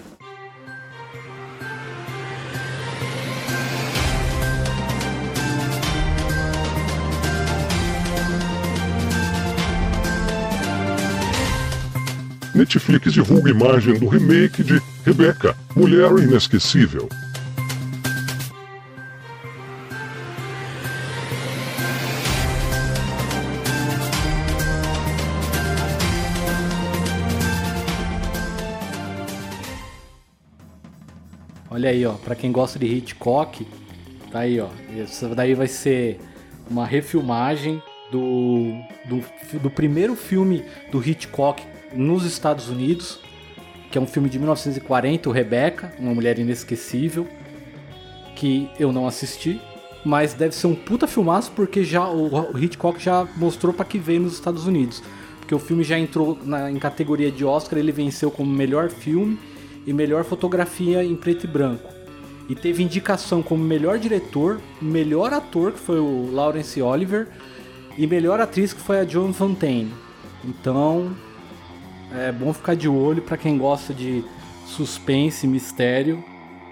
Netflix 12.54 13.12
divulga 13.12 13.50
imagem 13.50 13.98
do 13.98 14.06
remake 14.06 14.62
de 14.62 14.80
Rebecca, 15.04 15.56
Mulher 15.74 16.10
Inesquecível. 16.18 17.08
Olha 31.80 31.88
aí, 31.88 32.04
ó, 32.04 32.12
pra 32.12 32.34
quem 32.34 32.52
gosta 32.52 32.78
de 32.78 32.84
Hitchcock, 32.84 33.66
tá 34.30 34.40
aí, 34.40 34.60
ó. 34.60 34.68
Isso 34.94 35.26
daí 35.34 35.54
vai 35.54 35.66
ser 35.66 36.20
uma 36.70 36.84
refilmagem 36.84 37.82
do, 38.12 38.74
do, 39.06 39.24
do 39.62 39.70
primeiro 39.70 40.14
filme 40.14 40.62
do 40.92 41.02
Hitchcock 41.02 41.62
nos 41.94 42.26
Estados 42.26 42.68
Unidos, 42.68 43.18
que 43.90 43.96
é 43.96 44.00
um 44.00 44.06
filme 44.06 44.28
de 44.28 44.38
1940, 44.38 45.30
o 45.30 45.32
Rebecca, 45.32 45.90
uma 45.98 46.12
mulher 46.12 46.38
inesquecível, 46.38 47.26
que 48.36 48.68
eu 48.78 48.92
não 48.92 49.06
assisti, 49.06 49.58
mas 50.04 50.34
deve 50.34 50.54
ser 50.54 50.66
um 50.66 50.74
puta 50.74 51.06
filmaço 51.06 51.50
porque 51.56 51.82
já 51.82 52.06
o, 52.10 52.58
Hitchcock 52.58 53.02
já 53.02 53.26
mostrou 53.36 53.72
pra 53.72 53.86
que 53.86 53.98
veio 53.98 54.20
nos 54.20 54.34
Estados 54.34 54.66
Unidos. 54.66 55.02
Porque 55.38 55.54
o 55.54 55.58
filme 55.58 55.82
já 55.82 55.98
entrou 55.98 56.38
na- 56.44 56.70
em 56.70 56.78
categoria 56.78 57.30
de 57.32 57.42
Oscar, 57.42 57.78
ele 57.78 57.90
venceu 57.90 58.30
como 58.30 58.52
melhor 58.52 58.90
filme 58.90 59.38
e 59.86 59.92
melhor 59.92 60.24
fotografia 60.24 61.02
em 61.04 61.16
preto 61.16 61.44
e 61.44 61.46
branco. 61.46 61.88
E 62.48 62.54
teve 62.54 62.82
indicação 62.82 63.42
como 63.42 63.62
melhor 63.62 63.98
diretor, 63.98 64.60
melhor 64.80 65.32
ator, 65.32 65.72
que 65.72 65.78
foi 65.78 66.00
o 66.00 66.30
Laurence 66.32 66.82
Oliver, 66.82 67.28
e 67.96 68.06
melhor 68.06 68.40
atriz, 68.40 68.72
que 68.72 68.80
foi 68.80 68.98
a 68.98 69.04
Joan 69.04 69.32
Fontaine. 69.32 69.92
Então, 70.44 71.14
é 72.12 72.32
bom 72.32 72.52
ficar 72.52 72.74
de 72.74 72.88
olho 72.88 73.22
pra 73.22 73.36
quem 73.36 73.56
gosta 73.56 73.94
de 73.94 74.24
suspense, 74.66 75.46
mistério. 75.46 76.24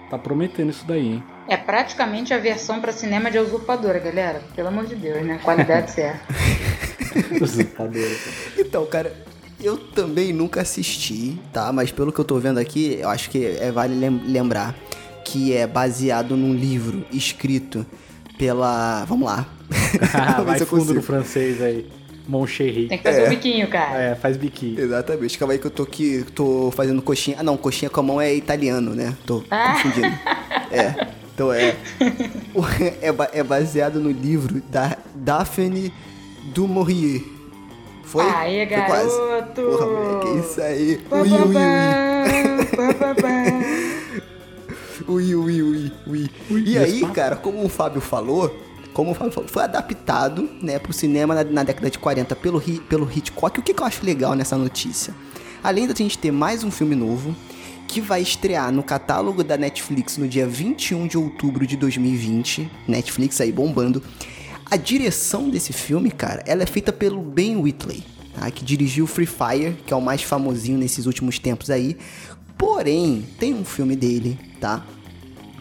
Tá 0.09 0.17
prometendo 0.17 0.69
isso 0.69 0.85
daí, 0.85 1.13
hein? 1.13 1.23
É 1.47 1.55
praticamente 1.55 2.33
a 2.33 2.37
versão 2.37 2.81
pra 2.81 2.91
cinema 2.91 3.31
de 3.31 3.37
A 3.37 3.41
Usurpadora, 3.41 3.99
galera. 3.99 4.41
Pelo 4.55 4.67
amor 4.67 4.85
de 4.85 4.95
Deus, 4.95 5.25
né? 5.25 5.39
Qualidade 5.43 5.91
certa. 5.91 6.21
Usurpador. 7.41 8.09
Então, 8.57 8.85
cara, 8.85 9.13
eu 9.61 9.77
também 9.77 10.31
nunca 10.33 10.61
assisti, 10.61 11.37
tá? 11.53 11.71
Mas 11.73 11.91
pelo 11.91 12.11
que 12.11 12.19
eu 12.19 12.25
tô 12.25 12.37
vendo 12.39 12.57
aqui, 12.59 12.97
eu 12.99 13.09
acho 13.09 13.29
que 13.29 13.45
é 13.45 13.71
vale 13.71 13.95
lem- 13.95 14.21
lembrar 14.25 14.75
que 15.25 15.53
é 15.53 15.67
baseado 15.67 16.35
num 16.35 16.53
livro 16.53 17.05
escrito 17.11 17.85
pela. 18.37 19.05
Vamos 19.05 19.27
lá. 19.27 19.47
Vai 20.45 20.59
fundo 20.59 20.93
no 20.93 21.01
francês 21.01 21.61
aí. 21.61 21.85
Mon 22.27 22.45
chéri. 22.45 22.87
Tem 22.87 22.97
que 22.99 23.03
fazer 23.03 23.25
o 23.25 23.29
biquinho, 23.29 23.67
cara. 23.67 23.97
É, 23.99 24.15
faz 24.15 24.37
biquinho. 24.37 24.79
Exatamente. 24.79 25.37
Calma 25.37 25.53
aí 25.53 25.59
que 25.59 25.65
eu 25.65 25.71
tô 25.71 25.81
aqui, 25.83 26.23
tô 26.35 26.71
fazendo 26.75 27.01
coxinha. 27.01 27.37
Ah, 27.39 27.43
não, 27.43 27.57
coxinha 27.57 27.89
com 27.89 27.99
a 27.99 28.03
mão 28.03 28.21
é 28.21 28.33
italiano, 28.35 28.93
né? 28.93 29.15
Tô 29.25 29.43
Ah. 29.49 29.73
confundindo. 29.73 30.07
É. 30.71 31.07
Então 31.33 31.51
é. 31.51 31.75
É, 33.01 33.39
é 33.39 33.43
baseado 33.43 33.99
no 33.99 34.11
livro 34.11 34.61
da 34.69 34.95
Daphne 35.15 35.91
du 36.53 36.67
Maurier. 36.67 37.23
Foi? 38.09 38.23
Aê, 38.27 38.65
Foi 38.67 38.77
quase. 38.81 39.17
garoto! 39.19 39.61
Porra, 39.61 39.85
moleque, 39.85 40.27
é 40.27 40.39
isso 40.39 40.61
aí. 40.61 40.97
Pam, 41.07 41.21
Ui, 41.21 41.29
pam, 41.29 41.45
ui, 41.45 41.45
ui. 41.45 41.53
pam. 43.21 43.59
ui, 45.13 45.35
ui, 45.35 45.61
ui, 45.61 45.91
ui. 46.07 46.63
E 46.65 46.77
aí, 46.79 47.01
cara, 47.13 47.35
como 47.35 47.63
o 47.63 47.69
Fábio 47.69 48.01
falou, 48.01 48.51
como 48.93 49.11
o 49.11 49.13
Fábio 49.13 49.31
falou, 49.31 49.47
foi 49.47 49.63
adaptado, 49.63 50.49
né, 50.59 50.79
pro 50.79 50.91
cinema 50.91 51.35
na, 51.35 51.43
na 51.43 51.63
década 51.63 51.87
de 51.87 51.99
40 51.99 52.35
pelo, 52.35 52.59
pelo 52.89 53.07
Hitchcock. 53.15 53.59
O 53.59 53.61
que, 53.63 53.75
que 53.75 53.81
eu 53.81 53.85
acho 53.85 54.03
legal 54.03 54.33
nessa 54.33 54.57
notícia? 54.57 55.13
Além 55.63 55.85
da 55.85 55.93
gente 55.93 56.17
ter 56.17 56.31
mais 56.31 56.63
um 56.63 56.71
filme 56.71 56.95
novo, 56.95 57.35
que 57.87 58.01
vai 58.01 58.21
estrear 58.23 58.71
no 58.71 58.81
catálogo 58.81 59.43
da 59.43 59.55
Netflix 59.55 60.17
no 60.17 60.27
dia 60.27 60.47
21 60.47 61.05
de 61.05 61.15
outubro 61.15 61.67
de 61.67 61.77
2020. 61.77 62.69
Netflix 62.87 63.39
aí 63.39 63.51
bombando. 63.51 64.01
A 64.71 64.77
direção 64.77 65.49
desse 65.49 65.73
filme, 65.73 66.11
cara, 66.11 66.43
ela 66.45 66.61
é 66.61 66.65
feita 66.65 66.93
pelo 66.93 67.21
Ben 67.21 67.57
Whitley, 67.57 68.03
tá? 68.35 68.51
que 68.51 68.63
dirigiu 68.63 69.07
Free 69.07 69.25
Fire, 69.25 69.75
que 69.85 69.91
é 69.91 69.95
o 69.95 70.01
mais 70.01 70.21
famosinho 70.21 70.77
nesses 70.77 71.07
últimos 71.07 71.39
tempos 71.39 71.71
aí. 71.71 71.97
Porém, 72.55 73.25
tem 73.39 73.51
um 73.55 73.65
filme 73.65 73.95
dele, 73.95 74.37
tá? 74.61 74.85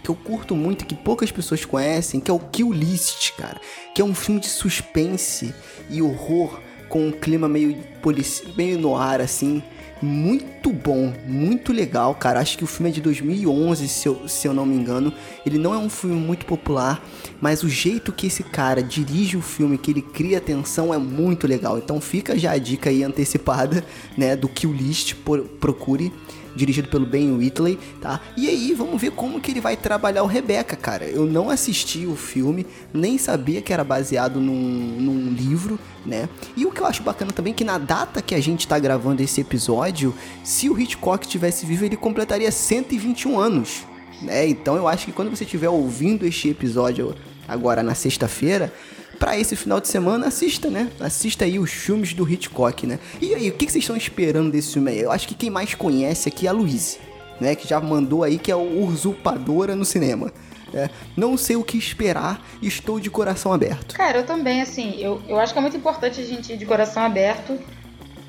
Que 0.03 0.11
eu 0.11 0.15
curto 0.15 0.55
muito, 0.55 0.85
que 0.85 0.95
poucas 0.95 1.33
pessoas 1.33 1.65
conhecem, 1.65 2.21
que 2.21 2.31
é 2.31 2.35
o 2.35 2.39
Kill 2.39 2.71
List, 2.71 3.33
cara. 3.37 3.59
Que 3.95 4.03
é 4.03 4.05
um 4.05 4.15
filme 4.15 4.41
de 4.41 4.49
suspense 4.49 5.55
e 5.89 6.03
horror 6.03 6.61
com 6.91 7.07
um 7.07 7.13
clima 7.13 7.49
meio, 7.49 7.77
polici 8.03 8.53
meio 8.57 8.79
no 8.79 8.95
ar, 8.95 9.23
assim 9.23 9.63
muito 10.01 10.73
bom, 10.73 11.13
muito 11.27 11.73
legal, 11.73 12.15
cara. 12.15 12.41
Acho 12.41 12.57
que 12.57 12.65
o 12.65 12.67
filme 12.67 12.91
é 12.91 12.93
de 12.93 13.01
2011, 13.01 13.89
se 13.89 14.09
eu, 14.09 14.29
se 14.29 14.47
eu 14.47 14.55
não 14.55 14.65
me 14.65 14.77
engano. 14.77 15.13
Ele 15.45 15.59
não 15.59 15.75
é 15.75 15.79
um 15.79 15.89
filme 15.89 16.17
muito 16.17 16.47
popular, 16.47 17.05
mas 17.41 17.63
o 17.63 17.69
jeito 17.69 18.13
que 18.13 18.27
esse 18.27 18.43
cara 18.43 18.83
dirige 18.83 19.37
o 19.37 19.43
filme, 19.43 19.79
que 19.79 19.91
ele 19.91 20.03
cria 20.03 20.39
atenção, 20.39 20.93
é 20.93 20.99
muito 20.99 21.47
legal. 21.47 21.79
Então 21.79 22.01
fica 22.01 22.39
já 22.39 22.53
a 22.53 22.59
dica 22.59 22.91
aí 22.91 23.03
antecipada, 23.03 23.85
né, 24.17 24.37
do 24.37 24.49
Kill 24.49 24.73
List, 24.73 25.15
por, 25.25 25.41
procure 25.41 26.13
dirigido 26.59 26.89
pelo 26.89 27.07
Ben 27.07 27.33
Whitley, 27.33 27.79
tá? 28.01 28.21
E 28.37 28.49
aí, 28.49 28.75
vamos 28.75 29.01
ver 29.01 29.13
como 29.13 29.41
que 29.41 29.51
ele 29.51 29.61
vai 29.61 29.77
trabalhar 29.77 30.23
o 30.23 30.27
Rebecca, 30.27 30.77
cara. 30.77 31.05
Eu 31.07 31.25
não 31.25 31.49
assisti 31.49 32.05
o 32.05 32.17
filme, 32.17 32.67
nem 32.93 33.17
sabia 33.17 33.63
que 33.63 33.73
era 33.73 33.85
baseado 33.85 34.41
num, 34.41 34.53
num 34.53 35.31
livro, 35.31 35.79
né? 36.05 36.29
E 36.57 36.67
o 36.67 36.73
que 36.73 36.81
eu 36.81 36.87
acho 36.87 37.03
bacana 37.03 37.33
também 37.33 37.53
é 37.53 37.57
que 37.57 37.65
na 37.65 37.79
data 37.79 38.21
que 38.21 38.35
a 38.35 38.41
gente 38.41 38.67
tá 38.67 38.79
gravando 38.79 39.23
esse 39.23 39.41
episódio, 39.41 40.15
se 40.43 40.69
o 40.69 40.79
Hitchcock 40.79 41.27
tivesse 41.27 41.65
vivo, 41.65 41.85
ele 41.85 41.97
completaria 41.97 42.51
121 42.51 43.39
anos, 43.39 43.85
né? 44.21 44.49
Então 44.49 44.77
eu 44.77 44.89
acho 44.89 45.07
que 45.07 45.13
quando 45.13 45.31
você 45.31 45.45
estiver 45.45 45.69
ouvindo 45.69 46.27
este 46.27 46.49
episódio 46.49 47.15
agora 47.47 47.83
na 47.83 47.95
sexta-feira, 47.95 48.73
para 49.19 49.37
esse 49.37 49.57
final 49.57 49.81
de 49.81 49.89
semana, 49.89 50.29
assista, 50.29 50.71
né? 50.71 50.91
Assista 51.01 51.45
aí 51.45 51.59
os 51.59 51.71
filmes 51.71 52.15
do 52.15 52.29
Hitchcock, 52.29 52.87
né? 52.87 52.99
E 53.21 53.35
aí, 53.35 53.49
o 53.49 53.53
que 53.53 53.71
vocês 53.71 53.83
estão 53.83 53.97
esperando 53.97 54.51
desse 54.51 54.75
filme 54.75 54.91
aí? 54.91 55.01
Eu 55.01 55.11
acho 55.11 55.27
que 55.27 55.35
quem 55.35 55.51
mais 55.51 55.75
conhece 55.75 56.29
aqui 56.29 56.47
é 56.47 56.51
a 56.51 56.53
Louise, 56.53 56.99
né? 57.41 57.55
Que 57.55 57.67
já 57.67 57.81
mandou 57.81 58.23
aí 58.23 58.39
que 58.39 58.51
é 58.51 58.57
o 58.57 58.85
Usurpadora 58.85 59.75
no 59.75 59.85
cinema. 59.85 60.33
É, 60.73 60.91
não 61.17 61.37
sei 61.37 61.57
o 61.57 61.65
que 61.65 61.79
esperar, 61.79 62.45
estou 62.63 63.01
de 63.01 63.11
coração 63.11 63.53
aberto. 63.53 63.95
Cara, 63.95 64.19
eu 64.19 64.27
também, 64.27 64.61
assim, 64.61 64.97
eu, 64.99 65.21
eu 65.27 65.39
acho 65.39 65.53
que 65.53 65.59
é 65.59 65.63
muito 65.63 65.77
importante 65.77 66.21
a 66.21 66.25
gente 66.25 66.53
ir 66.53 66.59
de 66.59 66.67
coração 66.67 67.03
aberto 67.03 67.59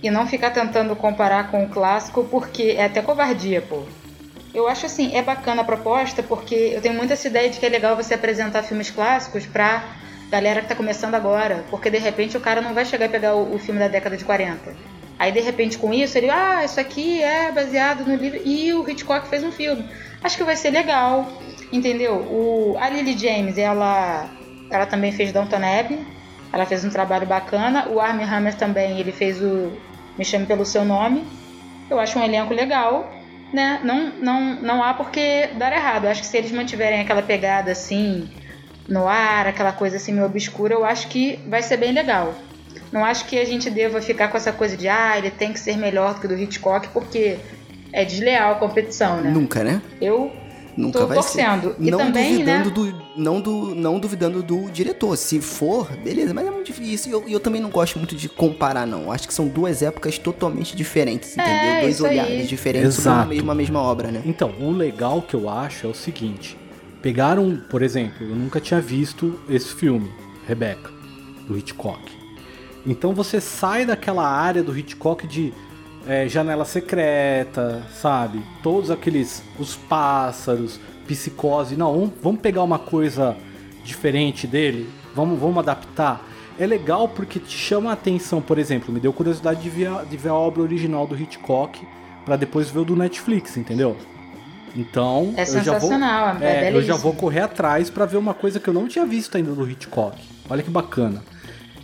e 0.01 0.09
não 0.09 0.25
ficar 0.25 0.51
tentando 0.51 0.95
comparar 0.95 1.51
com 1.51 1.65
o 1.65 1.69
clássico, 1.69 2.23
porque 2.23 2.75
é 2.77 2.85
até 2.85 3.01
covardia, 3.01 3.61
pô. 3.61 3.83
Eu 4.53 4.67
acho 4.67 4.85
assim, 4.85 5.13
é 5.13 5.21
bacana 5.21 5.61
a 5.61 5.65
proposta, 5.65 6.23
porque 6.23 6.55
eu 6.55 6.81
tenho 6.81 6.95
muita 6.95 7.13
essa 7.13 7.27
ideia 7.27 7.49
de 7.49 7.59
que 7.59 7.65
é 7.65 7.69
legal 7.69 7.95
você 7.95 8.13
apresentar 8.13 8.63
filmes 8.63 8.89
clássicos 8.89 9.45
pra 9.45 9.83
galera 10.29 10.61
que 10.61 10.67
tá 10.67 10.75
começando 10.75 11.15
agora, 11.15 11.63
porque 11.69 11.89
de 11.89 11.97
repente 11.97 12.37
o 12.37 12.39
cara 12.39 12.61
não 12.61 12.73
vai 12.73 12.85
chegar 12.85 13.05
e 13.05 13.09
pegar 13.09 13.35
o, 13.35 13.55
o, 13.55 13.59
filme 13.59 13.79
da 13.79 13.87
década 13.87 14.15
de 14.15 14.23
40. 14.23 14.75
Aí 15.17 15.31
de 15.31 15.39
repente 15.39 15.77
com 15.77 15.93
isso 15.93 16.17
ele, 16.17 16.29
ah, 16.29 16.63
isso 16.63 16.79
aqui 16.79 17.21
é 17.21 17.51
baseado 17.51 18.05
no 18.05 18.15
livro 18.15 18.39
e 18.45 18.71
o 18.73 18.87
Hitchcock 18.87 19.27
fez 19.27 19.43
um 19.43 19.51
filme. 19.51 19.89
Acho 20.23 20.37
que 20.37 20.43
vai 20.43 20.55
ser 20.55 20.69
legal, 20.69 21.27
entendeu? 21.71 22.15
O 22.15 22.77
a 22.79 22.89
Lily 22.89 23.17
James, 23.17 23.57
ela 23.57 24.29
ela 24.69 24.85
também 24.85 25.11
fez 25.11 25.31
Downton 25.31 25.57
Abbey, 25.57 26.05
ela 26.53 26.65
fez 26.65 26.85
um 26.85 26.89
trabalho 26.89 27.25
bacana. 27.25 27.87
O 27.89 27.99
Armie 27.99 28.25
Hammer 28.25 28.55
também, 28.55 28.99
ele 28.99 29.11
fez 29.11 29.41
o 29.41 29.71
Me 30.17 30.23
Chame 30.23 30.45
pelo 30.45 30.65
Seu 30.65 30.85
Nome. 30.85 31.25
Eu 31.89 31.99
acho 31.99 32.19
um 32.19 32.23
elenco 32.23 32.53
legal, 32.53 33.11
né? 33.51 33.79
Não 33.83 34.11
não 34.21 34.61
não 34.61 34.83
há 34.83 34.93
porque 34.93 35.49
dar 35.55 35.73
errado. 35.73 36.05
Acho 36.05 36.21
que 36.21 36.27
se 36.27 36.37
eles 36.37 36.51
mantiverem 36.51 37.01
aquela 37.01 37.23
pegada 37.23 37.71
assim, 37.71 38.29
no 38.89 39.07
ar, 39.07 39.47
aquela 39.47 39.71
coisa 39.71 39.97
assim 39.97 40.11
meio 40.11 40.25
obscura, 40.25 40.73
eu 40.73 40.83
acho 40.83 41.07
que 41.07 41.39
vai 41.47 41.61
ser 41.61 41.77
bem 41.77 41.93
legal. 41.93 42.33
Não 42.91 43.05
acho 43.05 43.25
que 43.25 43.37
a 43.37 43.45
gente 43.45 43.69
deva 43.69 44.01
ficar 44.01 44.29
com 44.29 44.37
essa 44.37 44.51
coisa 44.51 44.75
de 44.75 44.87
ah, 44.89 45.17
ele 45.17 45.29
tem 45.29 45.53
que 45.53 45.59
ser 45.59 45.77
melhor 45.77 46.15
do 46.15 46.19
que 46.21 46.25
o 46.25 46.29
do 46.29 46.35
Hitchcock, 46.35 46.87
porque 46.89 47.37
é 47.93 48.03
desleal 48.03 48.53
a 48.53 48.55
competição, 48.55 49.21
né? 49.21 49.29
Nunca, 49.29 49.63
né? 49.63 49.81
Eu 50.01 50.31
Nunca 50.79 50.99
tô 50.99 51.07
vai 51.07 51.15
torcendo. 51.15 51.75
Ser. 51.75 51.83
E 51.83 51.91
não 51.91 51.97
também, 51.97 52.31
duvidando 52.31 52.69
né? 52.69 52.73
do, 52.73 53.21
não, 53.21 53.41
do, 53.41 53.75
não 53.75 53.99
duvidando 53.99 54.41
do 54.41 54.71
diretor. 54.71 55.17
Se 55.17 55.41
for, 55.41 55.91
beleza, 55.97 56.33
mas 56.33 56.47
é 56.47 56.51
muito 56.51 56.67
difícil. 56.67 57.09
E 57.09 57.13
eu, 57.13 57.29
eu 57.35 57.39
também 57.39 57.61
não 57.61 57.69
gosto 57.69 57.97
muito 57.97 58.15
de 58.15 58.29
comparar, 58.29 58.87
não. 58.87 59.11
Acho 59.11 59.27
que 59.27 59.33
são 59.33 59.47
duas 59.47 59.81
épocas 59.81 60.17
totalmente 60.17 60.75
diferentes, 60.75 61.33
entendeu? 61.33 61.53
É, 61.53 61.81
Dois 61.81 61.99
olhares 61.99 62.41
aí. 62.41 62.47
diferentes 62.47 62.97
Exato. 62.97 63.19
sobre 63.19 63.21
a 63.21 63.25
mesma, 63.35 63.51
a 63.51 63.55
mesma 63.55 63.81
obra, 63.81 64.09
né? 64.09 64.21
Então, 64.25 64.53
o 64.59 64.71
legal 64.71 65.21
que 65.21 65.33
eu 65.35 65.49
acho 65.49 65.85
é 65.85 65.89
o 65.89 65.93
seguinte: 65.93 66.57
Pegaram, 67.01 67.61
por 67.69 67.81
exemplo, 67.81 68.27
eu 68.27 68.35
nunca 68.35 68.59
tinha 68.59 68.81
visto 68.81 69.39
esse 69.49 69.73
filme, 69.73 70.11
Rebecca, 70.45 70.91
do 71.47 71.57
Hitchcock. 71.57 72.01
Então 72.85 73.13
você 73.13 73.39
sai 73.39 73.85
daquela 73.85 74.27
área 74.27 74.61
do 74.61 74.77
Hitchcock 74.77 75.25
de 75.25 75.53
é, 76.07 76.27
janela 76.27 76.65
secreta, 76.65 77.83
sabe? 77.93 78.41
Todos 78.61 78.91
aqueles. 78.91 79.43
os 79.57 79.75
pássaros, 79.75 80.79
psicose. 81.07 81.75
Não, 81.75 82.11
vamos 82.21 82.41
pegar 82.41 82.63
uma 82.63 82.79
coisa 82.79 83.35
diferente 83.83 84.45
dele, 84.45 84.89
vamos, 85.15 85.39
vamos 85.39 85.57
adaptar. 85.57 86.25
É 86.59 86.67
legal 86.67 87.07
porque 87.07 87.39
te 87.39 87.57
chama 87.57 87.91
a 87.91 87.93
atenção, 87.93 88.41
por 88.41 88.59
exemplo, 88.59 88.93
me 88.93 88.99
deu 88.99 89.13
curiosidade 89.13 89.61
de 89.61 89.69
ver, 89.69 89.89
de 90.09 90.17
ver 90.17 90.29
a 90.29 90.33
obra 90.33 90.61
original 90.61 91.07
do 91.07 91.15
Hitchcock 91.15 91.79
para 92.25 92.35
depois 92.35 92.69
ver 92.69 92.79
o 92.79 92.85
do 92.85 92.95
Netflix, 92.95 93.55
entendeu? 93.55 93.95
Então, 94.75 95.33
é 95.35 95.43
eu 95.43 95.63
já 95.63 95.77
vou, 95.77 95.91
é, 96.41 96.67
é 96.67 96.73
eu 96.73 96.81
já 96.81 96.95
vou 96.95 97.13
correr 97.13 97.41
atrás 97.41 97.89
para 97.89 98.05
ver 98.05 98.17
uma 98.17 98.33
coisa 98.33 98.59
que 98.59 98.67
eu 98.67 98.73
não 98.73 98.87
tinha 98.87 99.05
visto 99.05 99.35
ainda 99.37 99.51
do 99.51 99.69
Hitchcock. 99.69 100.17
Olha 100.49 100.63
que 100.63 100.69
bacana. 100.69 101.23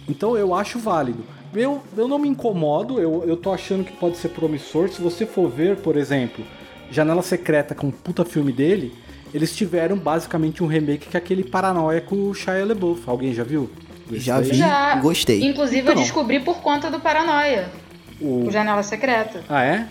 Então 0.07 0.37
eu 0.37 0.53
acho 0.53 0.79
válido. 0.79 1.23
Eu, 1.53 1.81
eu 1.95 2.07
não 2.07 2.19
me 2.19 2.27
incomodo, 2.27 2.99
eu, 2.99 3.23
eu 3.25 3.37
tô 3.37 3.53
achando 3.53 3.83
que 3.83 3.93
pode 3.93 4.17
ser 4.17 4.29
promissor. 4.29 4.89
Se 4.89 5.01
você 5.01 5.25
for 5.25 5.49
ver, 5.49 5.77
por 5.77 5.95
exemplo, 5.95 6.43
Janela 6.91 7.21
Secreta, 7.21 7.73
com 7.73 7.87
um 7.87 7.91
puta 7.91 8.25
filme 8.25 8.51
dele, 8.51 8.93
eles 9.33 9.55
tiveram 9.55 9.97
basicamente 9.97 10.63
um 10.63 10.67
remake 10.67 11.07
que 11.07 11.17
é 11.17 11.19
aquele 11.19 11.43
Paranoia 11.43 12.01
com 12.01 12.29
o 12.29 12.33
Shia 12.33 12.65
LaBeouf. 12.65 13.03
Alguém 13.07 13.33
já 13.33 13.43
viu? 13.43 13.69
Já 14.11 14.39
vi, 14.39 14.53
já, 14.53 14.95
gostei. 14.97 15.43
Inclusive 15.43 15.81
então, 15.81 15.93
eu 15.93 15.99
descobri 15.99 16.39
por 16.39 16.57
conta 16.61 16.91
do 16.91 16.99
Paranoia. 16.99 17.69
O... 18.21 18.45
o 18.47 18.51
Janela 18.51 18.83
Secreta. 18.83 19.43
Ah, 19.49 19.63
é? 19.63 19.87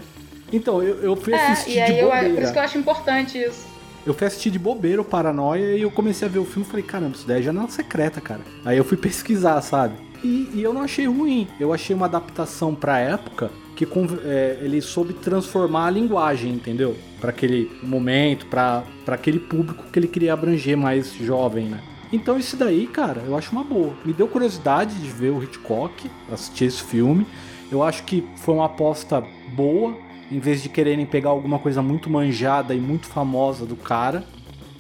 Então, 0.55 0.81
eu, 0.81 1.03
eu 1.03 1.17
fui 1.17 1.33
é, 1.33 1.53
assistir 1.53 1.77
e 1.77 1.81
aí 1.81 1.95
de 1.95 2.03
bobeira. 2.03 2.29
Eu, 2.29 2.35
por 2.35 2.43
isso 2.43 2.53
que 2.53 2.59
eu 2.59 2.62
acho 2.62 2.79
importante 2.79 3.38
isso. 3.38 3.67
Eu 4.07 4.14
fui 4.14 4.27
assistir 4.27 4.51
de 4.51 4.59
bobeira 4.59 5.01
o 5.01 5.05
Paranoia 5.05 5.77
e 5.77 5.83
eu 5.83 5.90
comecei 5.90 6.29
a 6.29 6.31
ver 6.31 6.38
o 6.38 6.45
filme 6.45 6.64
e 6.67 6.71
falei, 6.71 6.85
caramba, 6.85 7.17
isso 7.17 7.27
daí 7.27 7.40
é 7.40 7.43
janela 7.43 7.69
secreta, 7.69 8.21
cara. 8.21 8.43
Aí 8.64 8.79
eu 8.79 8.85
fui 8.85 8.97
pesquisar, 8.99 9.61
sabe? 9.62 9.95
E, 10.23 10.51
e 10.55 10.62
eu 10.62 10.73
não 10.73 10.83
achei 10.83 11.07
ruim. 11.07 11.49
Eu 11.59 11.73
achei 11.73 11.95
uma 11.95 12.07
adaptação 12.07 12.75
pra 12.75 12.99
época 12.99 13.51
que 13.75 13.85
é, 14.25 14.59
ele 14.61 14.81
soube 14.81 15.12
transformar 15.14 15.87
a 15.87 15.90
linguagem, 15.90 16.53
entendeu? 16.53 16.97
Para 17.21 17.31
aquele 17.31 17.71
momento, 17.83 18.47
para 18.47 18.85
aquele 19.09 19.40
público 19.40 19.85
que 19.90 19.99
ele 19.99 20.07
queria 20.07 20.33
abranger 20.33 20.77
mais 20.77 21.12
jovem, 21.14 21.67
né? 21.67 21.81
Então 22.12 22.38
isso 22.38 22.57
daí, 22.57 22.87
cara, 22.87 23.23
eu 23.27 23.37
acho 23.37 23.51
uma 23.51 23.64
boa. 23.64 23.93
Me 24.05 24.12
deu 24.12 24.29
curiosidade 24.29 24.95
de 24.95 25.09
ver 25.09 25.31
o 25.31 25.43
Hitchcock, 25.43 26.09
assistir 26.31 26.67
esse 26.67 26.83
filme. 26.83 27.27
Eu 27.73 27.83
acho 27.83 28.05
que 28.05 28.25
foi 28.37 28.55
uma 28.55 28.67
aposta 28.67 29.25
boa 29.57 29.97
em 30.35 30.40
vez 30.40 30.61
de 30.61 30.68
quererem 30.68 31.07
pegar 31.07 31.31
alguma 31.31 31.61
coisa 31.61 31.81
muito 31.81 32.11
manjada 32.11 32.75
e 32.75 32.81
muito 32.81 33.07
famosa 33.07 33.64
do 33.64 33.77
cara, 33.77 34.25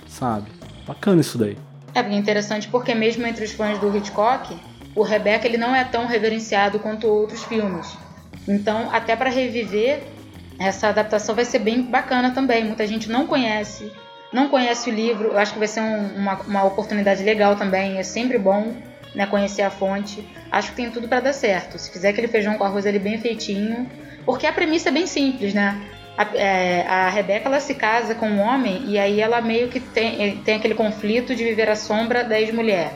sabe? 0.08 0.50
Bacana 0.84 1.20
isso 1.20 1.38
daí. 1.38 1.56
É, 1.94 2.00
interessante 2.12 2.66
porque 2.66 2.92
mesmo 2.92 3.24
entre 3.24 3.44
os 3.44 3.52
fãs 3.52 3.78
do 3.78 3.96
Hitchcock, 3.96 4.52
o 4.96 5.02
Rebecca 5.02 5.46
ele 5.46 5.56
não 5.56 5.72
é 5.72 5.84
tão 5.84 6.06
reverenciado 6.06 6.80
quanto 6.80 7.06
outros 7.06 7.44
filmes. 7.44 7.96
Então, 8.48 8.90
até 8.92 9.14
para 9.14 9.30
reviver, 9.30 10.02
essa 10.58 10.88
adaptação 10.88 11.36
vai 11.36 11.44
ser 11.44 11.60
bem 11.60 11.82
bacana 11.82 12.32
também. 12.32 12.64
Muita 12.64 12.84
gente 12.84 13.08
não 13.08 13.24
conhece, 13.24 13.92
não 14.32 14.48
conhece 14.48 14.90
o 14.90 14.92
livro. 14.92 15.28
Eu 15.28 15.38
acho 15.38 15.52
que 15.52 15.58
vai 15.60 15.68
ser 15.68 15.82
um, 15.82 16.16
uma, 16.16 16.34
uma 16.40 16.64
oportunidade 16.64 17.22
legal 17.22 17.54
também. 17.54 17.96
É 17.96 18.02
sempre 18.02 18.38
bom 18.38 18.74
né, 19.14 19.24
conhecer 19.26 19.62
a 19.62 19.70
fonte. 19.70 20.28
Acho 20.50 20.70
que 20.70 20.76
tem 20.76 20.90
tudo 20.90 21.06
para 21.06 21.20
dar 21.20 21.32
certo. 21.32 21.78
Se 21.78 21.92
fizer 21.92 22.08
aquele 22.08 22.26
feijão 22.26 22.58
com 22.58 22.64
arroz 22.64 22.84
ali 22.86 22.98
bem 22.98 23.18
feitinho, 23.18 23.88
porque 24.24 24.46
a 24.46 24.52
premissa 24.52 24.88
é 24.88 24.92
bem 24.92 25.06
simples, 25.06 25.54
né? 25.54 25.80
A, 26.16 26.36
é, 26.36 26.86
a 26.86 27.08
Rebeca 27.08 27.48
ela 27.48 27.60
se 27.60 27.74
casa 27.74 28.14
com 28.14 28.28
um 28.28 28.40
homem 28.40 28.84
e 28.86 28.98
aí 28.98 29.20
ela 29.20 29.40
meio 29.40 29.68
que 29.68 29.80
tem, 29.80 30.38
tem 30.38 30.56
aquele 30.56 30.74
conflito 30.74 31.34
de 31.34 31.42
viver 31.42 31.68
à 31.68 31.74
sombra 31.74 32.22
da 32.22 32.40
ex-mulher. 32.40 32.92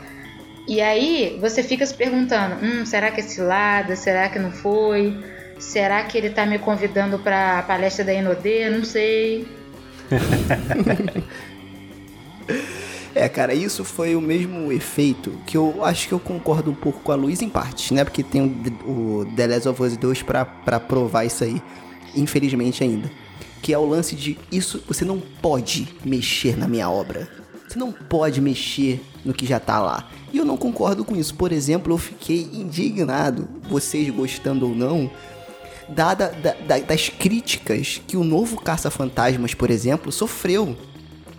E 0.66 0.80
aí 0.80 1.36
você 1.40 1.62
fica 1.62 1.84
se 1.84 1.94
perguntando: 1.94 2.56
hum, 2.62 2.86
será 2.86 3.10
que 3.10 3.20
é 3.20 3.24
cilada? 3.24 3.96
Será 3.96 4.28
que 4.28 4.38
não 4.38 4.52
foi? 4.52 5.18
Será 5.58 6.02
que 6.04 6.16
ele 6.16 6.30
tá 6.30 6.46
me 6.46 6.58
convidando 6.58 7.18
pra 7.18 7.62
palestra 7.62 8.04
da 8.04 8.12
Inodê? 8.12 8.70
Não 8.70 8.84
sei. 8.84 9.48
É, 13.14 13.28
cara, 13.28 13.54
isso 13.54 13.84
foi 13.84 14.14
o 14.14 14.20
mesmo 14.20 14.70
efeito 14.70 15.32
que 15.46 15.56
eu 15.56 15.84
acho 15.84 16.08
que 16.08 16.14
eu 16.14 16.20
concordo 16.20 16.70
um 16.70 16.74
pouco 16.74 17.00
com 17.00 17.12
a 17.12 17.14
Luiz 17.14 17.42
em 17.42 17.48
partes, 17.48 17.90
né? 17.90 18.04
Porque 18.04 18.22
tem 18.22 18.42
o, 18.42 18.90
o 18.90 19.26
The 19.36 19.46
Last 19.46 19.68
of 19.68 19.82
Us 19.82 19.96
2 19.96 20.22
pra, 20.22 20.44
pra 20.44 20.78
provar 20.78 21.24
isso 21.24 21.44
aí, 21.44 21.60
infelizmente 22.14 22.84
ainda. 22.84 23.10
Que 23.62 23.72
é 23.72 23.78
o 23.78 23.86
lance 23.86 24.14
de 24.14 24.38
isso, 24.52 24.82
você 24.86 25.04
não 25.04 25.20
pode 25.20 25.88
mexer 26.04 26.56
na 26.56 26.68
minha 26.68 26.88
obra. 26.88 27.28
Você 27.68 27.78
não 27.78 27.92
pode 27.92 28.40
mexer 28.40 29.02
no 29.24 29.34
que 29.34 29.44
já 29.44 29.60
tá 29.60 29.80
lá. 29.80 30.08
E 30.32 30.38
eu 30.38 30.44
não 30.44 30.56
concordo 30.56 31.04
com 31.04 31.16
isso. 31.16 31.34
Por 31.34 31.52
exemplo, 31.52 31.92
eu 31.92 31.98
fiquei 31.98 32.48
indignado, 32.52 33.48
vocês 33.68 34.08
gostando 34.10 34.66
ou 34.66 34.74
não, 34.74 35.10
dada 35.88 36.28
da, 36.42 36.52
da, 36.52 36.78
das 36.78 37.08
críticas 37.08 38.00
que 38.06 38.16
o 38.16 38.24
novo 38.24 38.60
Caça-Fantasmas, 38.60 39.54
por 39.54 39.70
exemplo, 39.70 40.12
sofreu 40.12 40.76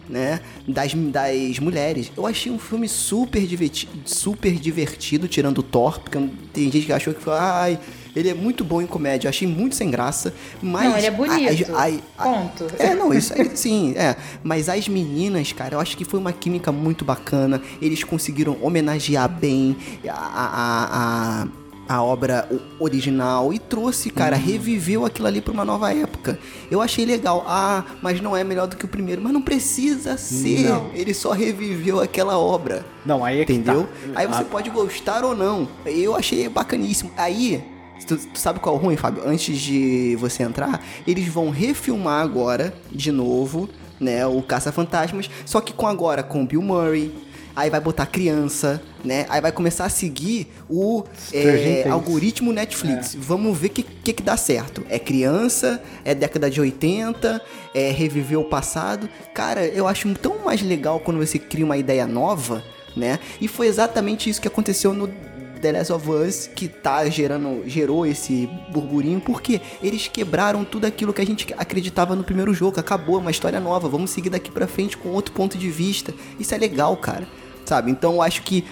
né, 0.10 0.42
das, 0.68 0.94
das 0.94 1.60
mulheres. 1.60 2.12
Eu 2.18 2.26
achei 2.26 2.52
um 2.52 2.60
filme 2.60 2.90
super 2.90 3.46
divertido, 3.46 3.92
super 4.06 4.54
divertido 4.54 5.28
tirando 5.28 5.60
o 5.60 5.64
Thor, 5.64 6.00
porque 6.00 6.18
tem 6.52 6.72
gente 6.72 6.88
que 6.88 6.94
achou 6.94 7.14
que 7.14 7.22
foi, 7.22 7.34
ai, 7.34 7.80
ele 8.16 8.30
é 8.30 8.34
muito 8.34 8.64
bom 8.64 8.82
em 8.82 8.88
comédia, 8.88 9.28
eu 9.28 9.30
achei 9.30 9.48
muito 9.48 9.76
sem 9.76 9.92
graça, 9.92 10.34
mas... 10.62 10.90
Não, 10.90 10.98
ele 10.98 11.08
é 11.08 11.12
bonito, 11.12 11.76
a, 11.76 11.84
a, 11.84 11.92
a, 12.18 12.24
ponto. 12.24 12.68
É, 12.80 12.96
não, 12.96 13.14
isso 13.14 13.34
aí, 13.34 13.56
sim, 13.56 13.94
é. 13.96 14.16
Mas 14.44 14.68
as 14.68 14.88
meninas, 14.88 15.54
cara, 15.54 15.76
eu 15.76 15.80
acho 15.80 15.96
que 15.96 16.04
foi 16.04 16.20
uma 16.20 16.34
química 16.34 16.72
muito 16.72 17.06
bacana, 17.06 17.62
eles 17.82 18.04
conseguiram 18.04 18.58
homenagear 18.62 19.30
bem 19.30 19.78
a, 20.08 21.44
a, 21.44 21.48
a 21.90 22.04
obra 22.04 22.48
original 22.80 23.52
e 23.52 23.58
trouxe, 23.58 24.12
cara, 24.12 24.38
uhum. 24.38 24.44
reviveu 24.44 25.06
aquilo 25.08 25.28
ali 25.28 25.42
para 25.42 25.52
uma 25.52 25.66
nova 25.66 25.92
época. 25.92 26.38
Eu 26.70 26.84
achei 26.84 27.04
legal. 27.04 27.44
Ah, 27.48 27.84
mas 28.00 28.22
não 28.22 28.38
é 28.38 28.44
melhor 28.44 28.68
do 28.68 28.78
que 28.78 28.86
o 28.86 28.88
primeiro. 28.88 29.20
Mas 29.24 29.34
não 29.34 29.42
precisa 29.42 30.16
ser. 30.16 30.70
Não. 30.70 30.92
Ele 30.94 31.16
só 31.16 31.32
reviveu 31.32 32.00
aquela 32.00 32.38
obra. 32.38 32.86
Não, 33.04 33.26
aí 33.26 33.40
é 33.40 33.42
Entendeu? 33.42 33.84
Tá. 33.84 34.20
Aí 34.20 34.28
você 34.28 34.44
a... 34.44 34.46
pode 34.46 34.70
gostar 34.70 35.24
ou 35.26 35.36
não. 35.36 35.68
Eu 35.84 36.16
achei 36.16 36.48
bacaníssimo. 36.48 37.10
Aí, 37.18 37.64
Tu, 38.08 38.16
tu, 38.16 38.40
sabe 38.40 38.60
qual 38.60 38.76
é 38.76 38.80
o 38.80 38.82
ruim, 38.82 38.96
Fábio? 38.96 39.24
Antes 39.26 39.58
de 39.58 40.16
você 40.18 40.44
entrar, 40.44 40.82
eles 41.06 41.28
vão 41.28 41.50
refilmar 41.50 42.24
agora, 42.24 42.74
de 42.90 43.12
novo, 43.12 43.68
né? 44.00 44.26
O 44.26 44.42
Caça-Fantasmas. 44.42 45.30
Só 45.44 45.60
que 45.60 45.74
com 45.74 45.86
agora 45.86 46.24
com 46.24 46.46
Bill 46.46 46.62
Murray, 46.62 47.12
aí 47.60 47.70
vai 47.70 47.82
botar 47.82 48.06
criança, 48.06 48.82
né? 49.04 49.26
Aí 49.28 49.42
vai 49.42 49.52
começar 49.52 49.86
a 49.86 49.90
seguir 49.90 50.48
o 50.70 51.04
é, 51.34 51.88
algoritmo 51.90 52.54
Netflix. 52.54 53.16
É. 53.16 53.18
Vamos 53.20 53.58
ver 53.58 53.68
o 53.68 53.70
que, 53.72 53.84
que, 53.84 54.14
que 54.14 54.24
dá 54.24 54.38
certo. 54.38 54.86
É 54.90 54.98
criança, 54.98 55.82
é 56.06 56.16
década 56.16 56.50
de 56.50 56.62
80, 56.62 57.42
é 57.76 57.92
reviver 57.92 58.40
o 58.40 58.46
passado. 58.46 59.10
Cara, 59.34 59.66
eu 59.66 59.88
acho 59.88 60.14
tão 60.16 60.40
mais 60.40 60.62
legal 60.62 61.02
quando 61.02 61.18
você 61.18 61.38
cria 61.38 61.66
uma 61.66 61.76
ideia 61.76 62.08
nova, 62.08 62.64
né? 62.96 63.20
E 63.42 63.48
foi 63.48 63.68
exatamente 63.68 64.30
isso 64.30 64.40
que 64.40 64.48
aconteceu 64.48 64.94
no 64.94 65.10
The 65.62 65.74
Last 65.74 65.92
of 65.92 66.10
Us 66.10 66.48
que 66.48 66.70
tá 66.70 67.10
gerando, 67.10 67.64
gerou 67.68 68.06
esse 68.06 68.50
burburinho, 68.72 69.20
porque 69.20 69.60
eles 69.84 70.08
quebraram 70.08 70.64
tudo 70.64 70.86
aquilo 70.86 71.12
que 71.12 71.22
a 71.22 71.26
gente 71.26 71.54
acreditava 71.58 72.16
no 72.16 72.24
primeiro 72.24 72.54
jogo. 72.54 72.80
Acabou, 72.80 73.18
uma 73.18 73.32
história 73.32 73.60
nova, 73.60 73.90
vamos 73.90 74.12
seguir 74.12 74.30
daqui 74.30 74.50
pra 74.50 74.66
frente 74.66 74.96
com 74.96 75.10
outro 75.10 75.34
ponto 75.34 75.58
de 75.58 75.70
vista. 75.70 76.14
Isso 76.40 76.56
é 76.56 76.58
legal, 76.58 76.96
cara 76.96 77.28
sabe? 77.70 77.92
Então 77.92 78.16
eu 78.16 78.22
acho 78.22 78.42
que 78.42 78.66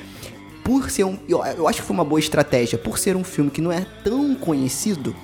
por 0.64 0.90
ser 0.90 1.06
um. 1.06 1.18
Eu, 1.30 1.46
eu 1.46 1.68
acho 1.68 1.80
que 1.80 1.88
foi 1.88 1.94
uma 1.94 2.04
boa 2.04 2.20
estratégia, 2.20 2.78
por 2.78 2.98
ser 2.98 3.16
um 3.16 3.24
filme 3.24 3.50
que 3.50 3.62
não 3.62 3.72
é 3.72 3.86
tão 4.04 4.36
conhecido, 4.36 5.16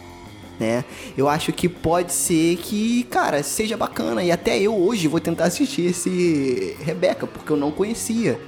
né? 0.58 0.86
Eu 1.18 1.28
acho 1.28 1.52
que 1.52 1.68
pode 1.68 2.14
ser 2.14 2.56
que, 2.58 3.04
cara, 3.04 3.44
seja 3.44 3.76
bacana. 3.76 4.24
E 4.24 4.32
até 4.32 4.58
eu 4.58 4.74
hoje 4.74 5.08
vou 5.10 5.20
tentar 5.20 5.46
assistir 5.46 5.88
esse 5.88 6.78
Rebeca, 6.80 7.28
porque 7.28 7.52
eu 7.52 7.58
não 7.58 7.72
conhecia. 7.72 8.40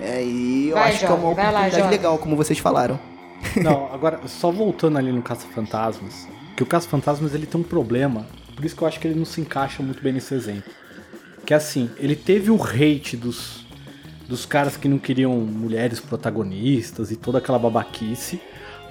É, 0.00 0.24
e 0.24 0.70
eu 0.70 0.74
vai, 0.74 0.90
acho 0.90 0.98
que 1.00 1.04
é 1.04 1.08
uma 1.10 1.30
oportunidade 1.30 1.80
lá, 1.80 1.88
legal, 1.88 2.18
como 2.18 2.34
vocês 2.34 2.58
falaram. 2.58 2.98
Não, 3.62 3.92
agora, 3.94 4.20
só 4.26 4.50
voltando 4.50 4.98
ali 4.98 5.12
no 5.12 5.22
Caça-Fantasmas, 5.22 6.26
que 6.56 6.62
o 6.64 6.66
Caça-Fantasmas 6.66 7.32
ele 7.32 7.46
tem 7.46 7.60
um 7.60 7.64
problema, 7.64 8.26
por 8.56 8.64
isso 8.64 8.74
que 8.74 8.82
eu 8.82 8.88
acho 8.88 8.98
que 8.98 9.06
ele 9.06 9.18
não 9.18 9.24
se 9.24 9.40
encaixa 9.40 9.82
muito 9.82 10.02
bem 10.02 10.12
nesse 10.12 10.34
exemplo. 10.34 10.72
Que 11.46 11.54
é 11.54 11.56
assim, 11.56 11.90
ele 11.96 12.16
teve 12.16 12.50
o 12.50 12.60
hate 12.62 13.16
dos, 13.16 13.64
dos 14.30 14.46
caras 14.46 14.76
que 14.76 14.88
não 14.88 14.96
queriam 14.96 15.32
mulheres 15.32 15.98
protagonistas 15.98 17.10
e 17.10 17.16
toda 17.16 17.38
aquela 17.38 17.58
babaquice. 17.58 18.40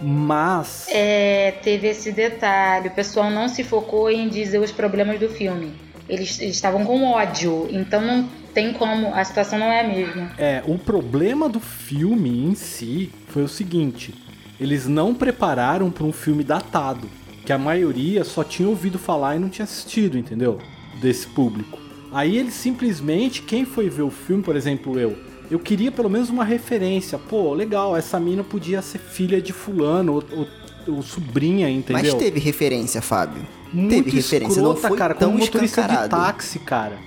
Mas. 0.02 0.88
É, 0.90 1.52
teve 1.64 1.88
esse 1.88 2.12
detalhe. 2.12 2.90
O 2.90 2.92
pessoal 2.92 3.32
não 3.32 3.48
se 3.48 3.64
focou 3.64 4.12
em 4.12 4.28
dizer 4.28 4.60
os 4.60 4.72
problemas 4.72 5.18
do 5.18 5.30
filme. 5.30 5.72
Eles, 6.10 6.40
eles 6.42 6.56
estavam 6.56 6.86
com 6.86 7.06
ódio, 7.06 7.68
então 7.72 8.02
não 8.02 8.28
tem 8.54 8.74
como, 8.74 9.14
a 9.14 9.24
situação 9.24 9.60
não 9.60 9.68
é 9.68 9.82
a 9.82 9.88
mesma. 9.88 10.32
É, 10.38 10.62
o 10.66 10.78
problema 10.78 11.48
do 11.48 11.60
filme 11.60 12.46
em 12.46 12.56
si 12.56 13.12
foi 13.28 13.44
o 13.44 13.48
seguinte: 13.48 14.14
eles 14.60 14.88
não 14.88 15.14
prepararam 15.14 15.90
para 15.90 16.04
um 16.04 16.12
filme 16.12 16.44
datado, 16.44 17.08
que 17.46 17.54
a 17.54 17.58
maioria 17.58 18.24
só 18.24 18.44
tinha 18.44 18.68
ouvido 18.68 19.00
falar 19.00 19.36
e 19.36 19.40
não 19.40 19.50
tinha 19.50 19.64
assistido, 19.64 20.18
entendeu? 20.18 20.60
Desse 21.00 21.28
público. 21.28 21.79
Aí 22.12 22.38
eles 22.38 22.54
simplesmente, 22.54 23.42
quem 23.42 23.66
foi 23.66 23.90
ver 23.90 24.02
o 24.02 24.10
filme, 24.10 24.42
por 24.42 24.56
exemplo, 24.56 25.00
eu, 25.00 25.16
eu 25.50 25.60
queria 25.60 25.92
pelo 25.92 26.10
menos 26.10 26.30
uma 26.30 26.44
referência. 26.44 27.18
Pô, 27.18 27.54
legal, 27.54 27.96
essa 27.96 28.20
mina 28.20 28.44
podia 28.44 28.82
ser 28.82 29.00
filha 29.00 29.42
de 29.42 29.54
fulano 29.54 30.16
ou, 30.16 30.24
ou, 30.32 30.96
ou 30.96 31.04
sobrinha, 31.04 31.70
entendeu? 31.70 32.14
Mas 32.14 32.14
teve 32.16 32.40
referência, 32.40 33.02
Fábio. 33.02 33.46
Muito 33.72 34.06
teve 34.06 34.18
referência, 34.18 34.60
escrota, 34.60 34.82
não 34.82 34.90
foi 34.90 34.98
cara, 34.98 35.14
tão 35.14 35.32
como 35.32 35.44
motorista 35.44 35.84
de 35.84 36.10
táxi, 36.10 36.60
cara. 36.60 36.98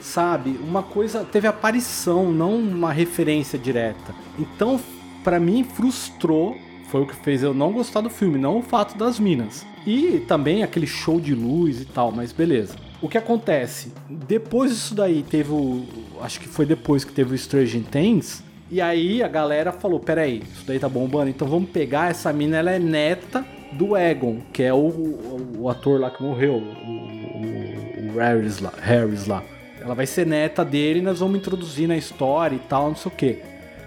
Sabe? 0.00 0.58
Uma 0.62 0.82
coisa, 0.82 1.24
teve 1.24 1.46
aparição, 1.46 2.32
não 2.32 2.56
uma 2.56 2.92
referência 2.92 3.58
direta. 3.58 4.14
Então, 4.38 4.80
para 5.22 5.38
mim 5.38 5.64
frustrou, 5.64 6.56
foi 6.88 7.02
o 7.02 7.06
que 7.06 7.14
fez 7.14 7.42
eu 7.42 7.54
não 7.54 7.72
gostar 7.72 8.00
do 8.00 8.10
filme, 8.10 8.38
não 8.38 8.58
o 8.58 8.62
fato 8.62 8.96
das 8.98 9.20
minas. 9.20 9.64
E 9.86 10.20
também 10.26 10.62
aquele 10.62 10.86
show 10.86 11.20
de 11.20 11.34
luz 11.34 11.80
e 11.80 11.84
tal, 11.84 12.10
mas 12.10 12.32
beleza. 12.32 12.74
O 13.00 13.08
que 13.08 13.16
acontece? 13.16 13.92
Depois 14.08 14.72
disso 14.72 14.94
daí 14.94 15.22
teve 15.22 15.52
o. 15.52 15.84
Acho 16.20 16.40
que 16.40 16.48
foi 16.48 16.66
depois 16.66 17.04
que 17.04 17.12
teve 17.12 17.34
o 17.34 17.38
Stranger 17.38 17.82
Things. 17.84 18.42
E 18.70 18.80
aí 18.80 19.22
a 19.22 19.28
galera 19.28 19.70
falou: 19.70 20.00
peraí, 20.00 20.42
isso 20.52 20.64
daí 20.66 20.80
tá 20.80 20.88
bombando, 20.88 21.30
então 21.30 21.46
vamos 21.46 21.70
pegar 21.70 22.10
essa 22.10 22.32
mina, 22.32 22.56
ela 22.56 22.72
é 22.72 22.78
neta 22.78 23.44
do 23.72 23.96
Egon, 23.96 24.40
que 24.52 24.62
é 24.62 24.72
o, 24.72 24.78
o, 24.78 25.56
o 25.60 25.68
ator 25.68 26.00
lá 26.00 26.10
que 26.10 26.22
morreu, 26.22 26.54
o, 26.54 28.08
o, 28.08 28.14
o 28.14 28.18
Harris, 28.18 28.58
lá, 28.58 28.72
Harris 28.80 29.26
lá. 29.26 29.44
Ela 29.80 29.94
vai 29.94 30.06
ser 30.06 30.26
neta 30.26 30.64
dele 30.64 30.98
e 30.98 31.02
nós 31.02 31.20
vamos 31.20 31.38
introduzir 31.38 31.86
na 31.86 31.96
história 31.96 32.56
e 32.56 32.60
tal, 32.60 32.88
não 32.88 32.96
sei 32.96 33.12
o 33.12 33.14
que. 33.14 33.38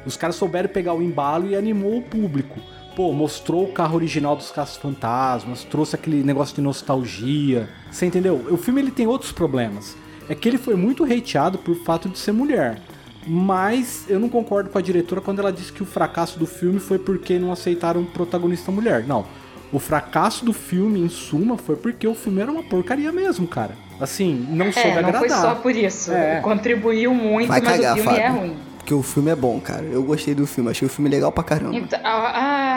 Os 0.06 0.16
caras 0.16 0.36
souberam 0.36 0.70
pegar 0.70 0.94
o 0.94 1.02
embalo 1.02 1.50
e 1.50 1.56
animou 1.56 1.98
o 1.98 2.02
público 2.02 2.60
pô, 3.02 3.12
mostrou 3.14 3.64
o 3.64 3.72
carro 3.72 3.96
original 3.96 4.36
dos 4.36 4.52
Caças 4.52 4.78
Fantasmas, 4.78 5.64
trouxe 5.64 5.96
aquele 5.96 6.24
negócio 6.24 6.56
de 6.56 6.62
nostalgia. 6.62 7.68
Você 7.90 8.06
entendeu? 8.06 8.46
O 8.52 8.58
filme 8.58 8.80
ele 8.80 8.92
tem 8.92 9.08
outros 9.08 9.32
problemas. 9.32 9.98
É 10.30 10.36
que 10.36 10.48
ele 10.48 10.60
foi 10.60 10.76
muito 10.76 11.04
hateado 11.04 11.58
por 11.58 11.76
fato 11.78 12.08
de 12.08 12.20
ser 12.20 12.32
mulher. 12.32 12.80
Mas 13.26 14.06
eu 14.08 14.20
não 14.20 14.30
concordo 14.30 14.70
com 14.70 14.78
a 14.78 14.82
diretora 14.82 15.20
quando 15.20 15.40
ela 15.40 15.52
disse 15.52 15.74
que 15.74 15.82
o 15.82 15.86
fracasso 15.86 16.38
do 16.38 16.46
filme 16.46 16.80
foi 16.80 17.00
porque 17.00 17.40
não 17.40 17.52
aceitaram 17.52 18.02
um 18.02 18.06
protagonista 18.06 18.72
mulher. 18.72 19.04
Não. 19.08 19.26
O 19.74 19.80
fracasso 19.80 20.46
do 20.46 20.54
filme, 20.54 21.00
em 21.00 21.10
suma, 21.10 21.58
foi 21.58 21.78
porque 21.78 22.08
o 22.08 22.14
filme 22.14 22.40
era 22.40 22.52
uma 22.52 22.62
porcaria 22.62 23.12
mesmo, 23.12 23.48
cara. 23.48 23.72
Assim, 24.00 24.46
não 24.48 24.72
soube 24.72 24.90
é, 24.90 25.02
não 25.02 25.10
agradar. 25.10 25.20
foi 25.22 25.30
só 25.30 25.56
por 25.56 25.76
isso. 25.76 26.12
É. 26.12 26.40
Contribuiu 26.42 27.16
muito, 27.16 27.48
Vai 27.48 27.62
mas 27.62 27.72
cagar, 27.72 27.94
o 27.94 27.96
filme 27.96 28.18
é 28.18 28.22
Fábio. 28.28 28.40
ruim. 28.42 28.72
Porque 28.82 28.96
o 28.96 29.04
filme 29.04 29.30
é 29.30 29.36
bom, 29.36 29.60
cara. 29.60 29.84
Eu 29.84 30.02
gostei 30.02 30.34
do 30.34 30.48
filme, 30.48 30.72
achei 30.72 30.88
o 30.88 30.90
filme 30.90 31.08
legal 31.08 31.32
pra 31.32 31.44
caramba. 31.44 31.76
Então, 31.76 32.00
ah, 32.04 32.32
ah, 32.34 32.71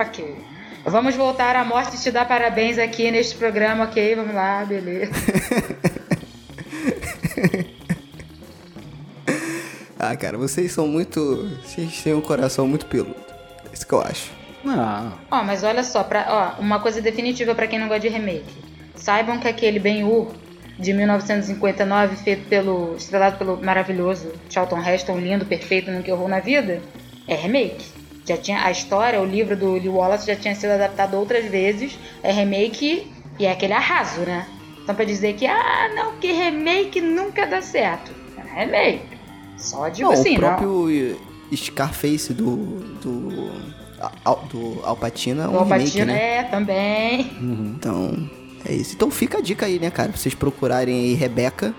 ok. 0.00 0.52
Vamos 0.84 1.14
voltar 1.14 1.54
à 1.54 1.64
morte 1.64 1.96
e 1.96 2.00
te 2.00 2.10
dar 2.10 2.26
parabéns 2.26 2.78
aqui 2.78 3.10
neste 3.10 3.36
programa, 3.36 3.84
ok? 3.84 4.16
Vamos 4.16 4.34
lá, 4.34 4.64
beleza. 4.64 5.12
ah, 9.98 10.16
cara, 10.16 10.36
vocês 10.36 10.72
são 10.72 10.88
muito. 10.88 11.48
Vocês 11.64 12.02
têm 12.02 12.14
um 12.14 12.20
coração 12.20 12.66
muito 12.66 12.86
peludo. 12.86 13.14
É 13.70 13.72
isso 13.72 13.86
que 13.86 13.92
eu 13.92 14.00
acho. 14.00 14.32
Ah. 14.66 15.12
Ó, 15.30 15.44
mas 15.44 15.62
olha 15.62 15.84
só, 15.84 16.04
pra, 16.04 16.56
ó, 16.58 16.60
uma 16.60 16.80
coisa 16.80 17.00
definitiva 17.00 17.54
pra 17.54 17.66
quem 17.66 17.78
não 17.78 17.88
gosta 17.88 18.08
de 18.08 18.08
remake. 18.08 18.44
Saibam 18.96 19.38
que 19.38 19.48
aquele 19.48 19.78
Ben-Hur 19.78 20.32
de 20.78 20.92
1959, 20.92 22.16
feito 22.16 22.48
pelo. 22.48 22.96
estrelado 22.96 23.38
pelo 23.38 23.62
maravilhoso 23.62 24.32
Charlton 24.50 24.82
Heston, 24.82 25.18
lindo, 25.18 25.46
perfeito 25.46 25.90
no 25.90 26.02
que 26.02 26.10
horror 26.10 26.28
na 26.28 26.40
vida, 26.40 26.80
é 27.28 27.34
remake. 27.34 27.91
Já 28.26 28.36
tinha 28.36 28.64
a 28.64 28.70
história, 28.70 29.20
o 29.20 29.24
livro 29.24 29.56
do 29.56 29.72
Lee 29.72 29.88
Wallace 29.88 30.26
já 30.26 30.36
tinha 30.36 30.54
sido 30.54 30.70
adaptado 30.70 31.14
outras 31.14 31.44
vezes, 31.46 31.98
é 32.22 32.30
remake 32.30 33.10
e 33.38 33.46
é 33.46 33.50
aquele 33.52 33.72
arraso, 33.72 34.20
né? 34.20 34.46
Então 34.82 34.94
pra 34.94 35.04
dizer 35.04 35.34
que, 35.34 35.46
ah, 35.46 35.90
não, 35.94 36.12
que 36.18 36.30
remake 36.32 37.00
nunca 37.00 37.46
dá 37.46 37.60
certo. 37.60 38.12
É 38.36 38.64
remake. 38.64 39.18
Só 39.56 39.88
digo 39.88 40.08
não, 40.08 40.18
assim, 40.18 40.36
o 40.36 40.38
próprio, 40.38 41.18
não. 41.50 41.56
Scarface 41.56 42.32
do. 42.32 42.56
do. 43.00 43.82
Al, 44.24 44.44
do 44.50 44.80
Alpatino 44.82 45.42
é 45.42 45.48
um 45.48 45.54
O 45.54 45.62
remake, 45.62 46.04
né? 46.04 46.38
é 46.38 46.42
também. 46.42 47.30
Então, 47.40 48.28
é 48.64 48.72
isso. 48.72 48.94
Então 48.96 49.10
fica 49.10 49.38
a 49.38 49.40
dica 49.40 49.66
aí, 49.66 49.78
né, 49.78 49.90
cara? 49.90 50.08
Pra 50.08 50.18
vocês 50.18 50.34
procurarem 50.34 50.94
aí 50.94 51.14
Rebeca 51.14 51.72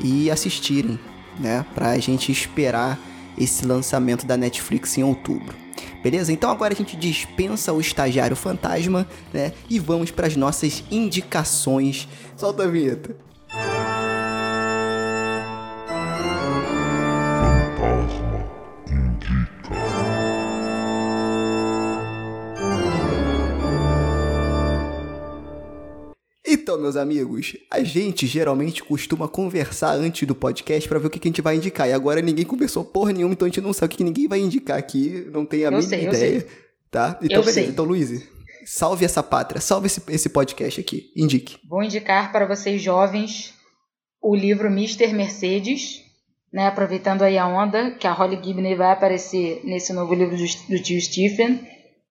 e 0.00 0.28
assistirem, 0.30 0.98
né? 1.38 1.64
Pra 1.72 1.96
gente 1.98 2.32
esperar 2.32 2.98
esse 3.38 3.64
lançamento 3.64 4.26
da 4.26 4.36
Netflix 4.36 4.98
em 4.98 5.04
outubro. 5.04 5.63
Beleza? 6.04 6.30
Então 6.30 6.50
agora 6.50 6.74
a 6.74 6.76
gente 6.76 6.98
dispensa 6.98 7.72
o 7.72 7.80
estagiário 7.80 8.36
fantasma, 8.36 9.08
né? 9.32 9.54
E 9.70 9.78
vamos 9.78 10.10
para 10.10 10.26
as 10.26 10.36
nossas 10.36 10.84
indicações. 10.90 12.06
Solta 12.36 12.64
a 12.64 12.66
vinheta. 12.66 13.16
Então, 26.64 26.80
meus 26.80 26.96
amigos, 26.96 27.58
a 27.70 27.82
gente 27.82 28.26
geralmente 28.26 28.82
costuma 28.82 29.28
conversar 29.28 29.92
antes 29.96 30.26
do 30.26 30.34
podcast 30.34 30.88
pra 30.88 30.98
ver 30.98 31.08
o 31.08 31.10
que 31.10 31.18
que 31.18 31.28
a 31.28 31.30
gente 31.30 31.42
vai 31.42 31.56
indicar. 31.56 31.86
E 31.86 31.92
agora 31.92 32.22
ninguém 32.22 32.46
conversou 32.46 32.82
porra 32.82 33.12
nenhuma, 33.12 33.34
então 33.34 33.44
a 33.44 33.50
gente 33.50 33.60
não 33.60 33.74
sabe 33.74 33.84
o 33.84 33.90
que 33.90 33.96
que 33.98 34.04
ninguém 34.04 34.26
vai 34.26 34.38
indicar 34.40 34.78
aqui. 34.78 35.28
Não 35.30 35.44
tem 35.44 35.60
a 35.60 35.66
Eu 35.66 35.72
mínima 35.72 35.88
sei, 35.90 36.04
ideia. 36.04 36.46
Tá? 36.90 37.18
Então, 37.22 37.36
Eu 37.36 37.42
beleza. 37.42 37.52
sei. 37.52 37.66
Então, 37.66 37.84
Luiz, 37.84 38.26
salve 38.64 39.04
essa 39.04 39.22
pátria, 39.22 39.60
salve 39.60 39.88
esse, 39.88 40.02
esse 40.08 40.30
podcast 40.30 40.80
aqui. 40.80 41.12
Indique. 41.14 41.58
Vou 41.68 41.82
indicar 41.82 42.32
para 42.32 42.46
vocês 42.46 42.80
jovens 42.80 43.52
o 44.22 44.34
livro 44.34 44.68
Mr. 44.68 45.12
Mercedes, 45.12 46.00
né? 46.50 46.66
Aproveitando 46.66 47.20
aí 47.20 47.36
a 47.36 47.46
onda, 47.46 47.90
que 47.90 48.06
a 48.06 48.12
Holly 48.14 48.40
Gibney 48.42 48.74
vai 48.74 48.90
aparecer 48.90 49.60
nesse 49.64 49.92
novo 49.92 50.14
livro 50.14 50.34
do, 50.34 50.44
do 50.70 50.82
tio 50.82 50.98
Stephen. 50.98 51.60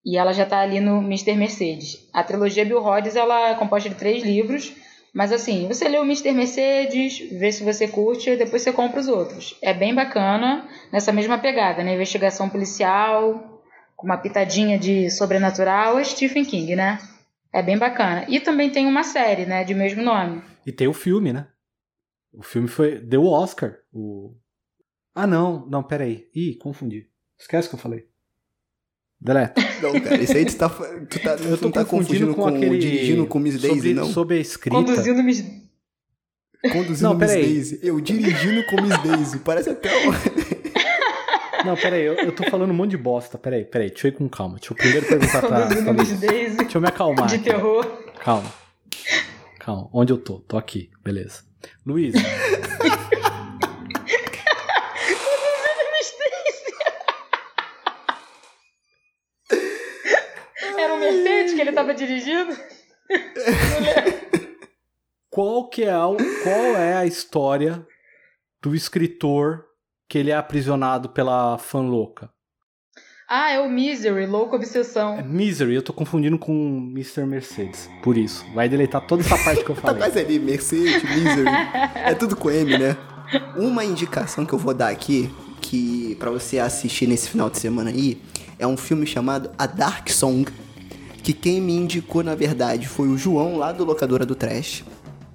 E 0.05 0.17
ela 0.17 0.33
já 0.33 0.45
tá 0.45 0.59
ali 0.59 0.79
no 0.79 0.97
Mr. 1.01 1.35
Mercedes. 1.35 2.09
A 2.11 2.23
trilogia 2.23 2.65
Bill 2.65 2.83
Hodges, 2.83 3.15
ela 3.15 3.49
é 3.49 3.55
composta 3.55 3.89
de 3.89 3.95
três 3.95 4.23
livros. 4.23 4.73
Mas 5.13 5.31
assim, 5.31 5.67
você 5.67 5.87
lê 5.87 5.97
o 5.99 6.03
Mr. 6.03 6.31
Mercedes, 6.31 7.19
vê 7.37 7.51
se 7.51 7.63
você 7.63 7.87
curte, 7.87 8.31
e 8.31 8.37
depois 8.37 8.63
você 8.63 8.73
compra 8.73 8.99
os 8.99 9.07
outros. 9.07 9.55
É 9.61 9.73
bem 9.73 9.93
bacana, 9.93 10.67
nessa 10.91 11.11
mesma 11.11 11.37
pegada, 11.37 11.83
né? 11.83 11.93
Investigação 11.93 12.49
policial, 12.49 13.61
com 13.95 14.07
uma 14.07 14.17
pitadinha 14.17 14.77
de 14.77 15.11
sobrenatural, 15.11 15.99
é 15.99 16.03
Stephen 16.03 16.43
King, 16.43 16.75
né? 16.75 16.99
É 17.53 17.61
bem 17.61 17.77
bacana. 17.77 18.25
E 18.27 18.39
também 18.39 18.71
tem 18.71 18.87
uma 18.87 19.03
série, 19.03 19.45
né, 19.45 19.63
de 19.63 19.75
mesmo 19.75 20.01
nome. 20.01 20.41
E 20.65 20.71
tem 20.71 20.87
o 20.87 20.93
filme, 20.93 21.31
né? 21.31 21.47
O 22.33 22.41
filme 22.41 22.67
foi. 22.67 22.99
Deu 22.99 23.21
o 23.21 23.31
Oscar. 23.31 23.75
O... 23.93 24.35
Ah, 25.13 25.27
não. 25.27 25.67
Não, 25.67 25.83
peraí. 25.83 26.27
Ih, 26.33 26.55
confundi. 26.55 27.07
Esquece 27.37 27.67
o 27.67 27.69
que 27.69 27.75
eu 27.75 27.79
falei. 27.79 28.07
Deleta. 29.23 29.61
Não, 29.81 29.99
cara, 30.01 30.21
isso 30.21 30.35
aí 30.35 30.45
tu 30.45 30.55
tá, 30.57 30.67
tu 30.69 31.19
tá, 31.21 31.31
Eu 31.31 31.57
tu 31.57 31.57
tô 31.57 31.65
não 31.65 31.71
tá 31.71 31.85
confundindo 31.85 32.35
com, 32.35 32.45
aquele. 32.45 32.77
dirigindo 32.77 33.25
com 33.25 33.39
Miss 33.39 33.61
Daisy, 33.61 33.75
sobre, 33.77 33.93
não? 33.93 34.05
Sobre 34.07 34.37
a 34.37 34.39
escrita. 34.41 34.75
Conduzindo 34.75 35.23
Miss... 35.23 35.45
Conduzindo 36.71 37.09
Não, 37.09 37.13
Miss 37.17 37.27
peraí. 37.31 37.43
Daisy. 37.43 37.79
Eu 37.81 38.01
dirigindo 38.01 38.65
com 38.65 38.81
Miss 38.81 38.97
Daisy. 39.01 39.39
Parece 39.39 39.69
até 39.69 39.89
um... 40.07 40.11
Não, 41.65 41.77
peraí, 41.77 42.03
eu, 42.03 42.15
eu 42.15 42.31
tô 42.33 42.43
falando 42.49 42.71
um 42.71 42.73
monte 42.73 42.91
de 42.91 42.97
bosta. 42.97 43.37
Peraí, 43.37 43.63
peraí, 43.63 43.89
deixa 43.89 44.07
eu 44.07 44.09
ir 44.09 44.15
com 44.15 44.27
calma. 44.27 44.55
Deixa 44.59 44.73
eu 44.73 44.77
primeiro 44.77 45.05
perguntar 45.05 45.41
pra. 45.41 45.61
Conduzindo 45.67 45.93
Miss. 45.93 46.19
Daisy 46.19 46.57
Deixa 46.57 46.77
eu 46.77 46.81
me 46.81 46.87
acalmar. 46.89 47.27
de 47.27 47.37
terror. 47.39 47.85
Calma. 48.21 48.53
Calma. 49.59 49.89
Onde 49.93 50.11
eu 50.11 50.17
tô? 50.17 50.39
Tô 50.39 50.57
aqui. 50.57 50.89
Beleza. 51.01 51.43
Luiz, 51.85 52.13
Era 60.77 60.93
um 60.93 60.99
Mercedes 60.99 61.53
que 61.53 61.61
ele 61.61 61.71
tava 61.71 61.92
dirigindo? 62.05 62.55
qual 65.29 65.67
que 65.69 65.83
é, 65.83 65.97
o, 65.97 66.15
qual 66.43 66.75
é 66.77 66.95
a 66.95 67.05
história 67.05 67.85
do 68.61 68.75
escritor 68.75 69.65
que 70.07 70.17
ele 70.17 70.31
é 70.31 70.35
aprisionado 70.35 71.09
pela 71.09 71.57
fã 71.57 71.79
louca? 71.79 72.29
Ah, 73.27 73.49
é 73.51 73.59
o 73.59 73.69
Misery, 73.69 74.27
Louco 74.27 74.53
É 74.53 74.57
Obsessão. 74.59 75.23
Misery, 75.25 75.73
eu 75.73 75.81
tô 75.81 75.91
confundindo 75.93 76.37
com 76.37 76.53
Mr. 76.91 77.25
Mercedes. 77.25 77.89
Por 78.03 78.15
isso. 78.17 78.45
Vai 78.53 78.69
deletar 78.69 79.01
toda 79.07 79.23
essa 79.23 79.37
parte 79.43 79.63
que 79.63 79.71
eu 79.71 79.75
Tá 79.75 79.81
falei. 79.81 79.97
quase 80.03 80.19
ali, 80.19 80.37
Mercedes, 80.37 81.01
Misery. 81.03 81.47
É 81.95 82.13
tudo 82.13 82.35
com 82.35 82.51
M, 82.51 82.77
né? 82.77 82.95
Uma 83.57 83.83
indicação 83.83 84.45
que 84.45 84.53
eu 84.53 84.59
vou 84.59 84.73
dar 84.73 84.89
aqui, 84.89 85.33
que 85.61 86.15
para 86.19 86.29
você 86.29 86.59
assistir 86.59 87.07
nesse 87.07 87.29
final 87.29 87.49
de 87.49 87.57
semana 87.57 87.89
aí, 87.89 88.21
é 88.59 88.67
um 88.67 88.77
filme 88.77 89.07
chamado 89.07 89.49
A 89.57 89.65
Dark 89.65 90.09
Song, 90.09 90.45
que 91.23 91.31
quem 91.31 91.61
me 91.61 91.73
indicou, 91.73 92.21
na 92.21 92.35
verdade, 92.35 92.85
foi 92.85 93.07
o 93.07 93.17
João, 93.17 93.57
lá 93.57 93.71
do 93.71 93.85
Locadora 93.85 94.25
do 94.25 94.35
Trash. 94.35 94.83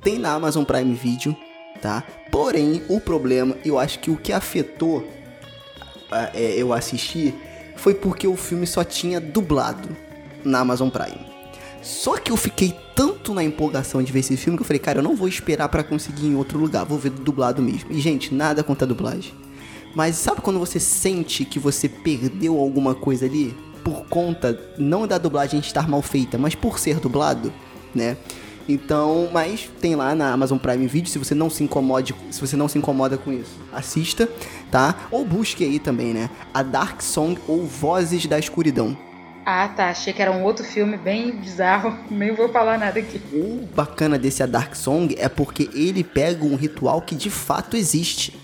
Tem 0.02 0.18
na 0.18 0.32
Amazon 0.32 0.62
Prime 0.62 0.94
Video, 0.94 1.34
tá? 1.80 2.04
Porém, 2.30 2.82
o 2.90 3.00
problema, 3.00 3.56
eu 3.64 3.78
acho 3.78 3.98
que 3.98 4.10
o 4.10 4.16
que 4.16 4.30
afetou 4.30 5.02
é, 6.34 6.54
eu 6.56 6.74
assistir 6.74 7.34
foi 7.74 7.94
porque 7.94 8.28
o 8.28 8.36
filme 8.36 8.66
só 8.66 8.84
tinha 8.84 9.18
dublado 9.18 9.88
na 10.44 10.60
Amazon 10.60 10.90
Prime. 10.90 11.26
Só 11.80 12.18
que 12.18 12.30
eu 12.30 12.36
fiquei 12.36 12.76
tanto 12.94 13.32
na 13.32 13.42
empolgação 13.42 14.02
de 14.02 14.12
ver 14.12 14.18
esse 14.18 14.36
filme 14.36 14.58
que 14.58 14.62
eu 14.62 14.66
falei, 14.66 14.80
cara, 14.80 14.98
eu 14.98 15.02
não 15.02 15.16
vou 15.16 15.26
esperar 15.26 15.70
pra 15.70 15.82
conseguir 15.82 16.26
em 16.26 16.36
outro 16.36 16.58
lugar, 16.58 16.84
vou 16.84 16.98
ver 16.98 17.10
dublado 17.10 17.62
mesmo. 17.62 17.90
E 17.90 17.98
gente, 17.98 18.34
nada 18.34 18.62
contra 18.62 18.84
a 18.84 18.88
dublagem. 18.88 19.32
Mas 19.94 20.16
sabe 20.16 20.42
quando 20.42 20.58
você 20.58 20.78
sente 20.78 21.46
que 21.46 21.58
você 21.58 21.88
perdeu 21.88 22.58
alguma 22.58 22.94
coisa 22.94 23.24
ali 23.24 23.56
por 23.88 24.06
conta 24.06 24.58
não 24.76 25.06
da 25.06 25.16
dublagem 25.16 25.60
estar 25.60 25.88
mal 25.88 26.02
feita, 26.02 26.36
mas 26.36 26.54
por 26.54 26.78
ser 26.78 27.00
dublado, 27.00 27.52
né? 27.94 28.16
Então, 28.68 29.30
mas 29.32 29.70
tem 29.80 29.96
lá 29.96 30.14
na 30.14 30.30
Amazon 30.30 30.58
Prime 30.58 30.86
Video, 30.86 31.08
se 31.08 31.18
você 31.18 31.34
não 31.34 31.48
se 31.48 31.64
incomode, 31.64 32.14
se 32.30 32.38
você 32.38 32.54
não 32.54 32.68
se 32.68 32.76
incomoda 32.76 33.16
com 33.16 33.32
isso, 33.32 33.58
assista, 33.72 34.28
tá? 34.70 34.94
Ou 35.10 35.24
busque 35.24 35.64
aí 35.64 35.78
também, 35.78 36.12
né? 36.12 36.28
A 36.52 36.62
Dark 36.62 37.00
Song 37.00 37.40
ou 37.48 37.64
Vozes 37.64 38.26
da 38.26 38.38
Escuridão. 38.38 38.94
Ah, 39.46 39.68
tá. 39.68 39.88
Achei 39.88 40.12
que 40.12 40.20
era 40.20 40.30
um 40.30 40.44
outro 40.44 40.62
filme 40.62 40.98
bem 40.98 41.30
bizarro. 41.30 41.96
Nem 42.10 42.34
vou 42.34 42.50
falar 42.50 42.78
nada 42.78 42.98
aqui. 42.98 43.18
O 43.32 43.66
bacana 43.74 44.18
desse 44.18 44.42
A 44.42 44.46
Dark 44.46 44.74
Song 44.74 45.16
é 45.18 45.30
porque 45.30 45.70
ele 45.72 46.04
pega 46.04 46.44
um 46.44 46.54
ritual 46.54 47.00
que 47.00 47.14
de 47.14 47.30
fato 47.30 47.74
existe, 47.74 48.38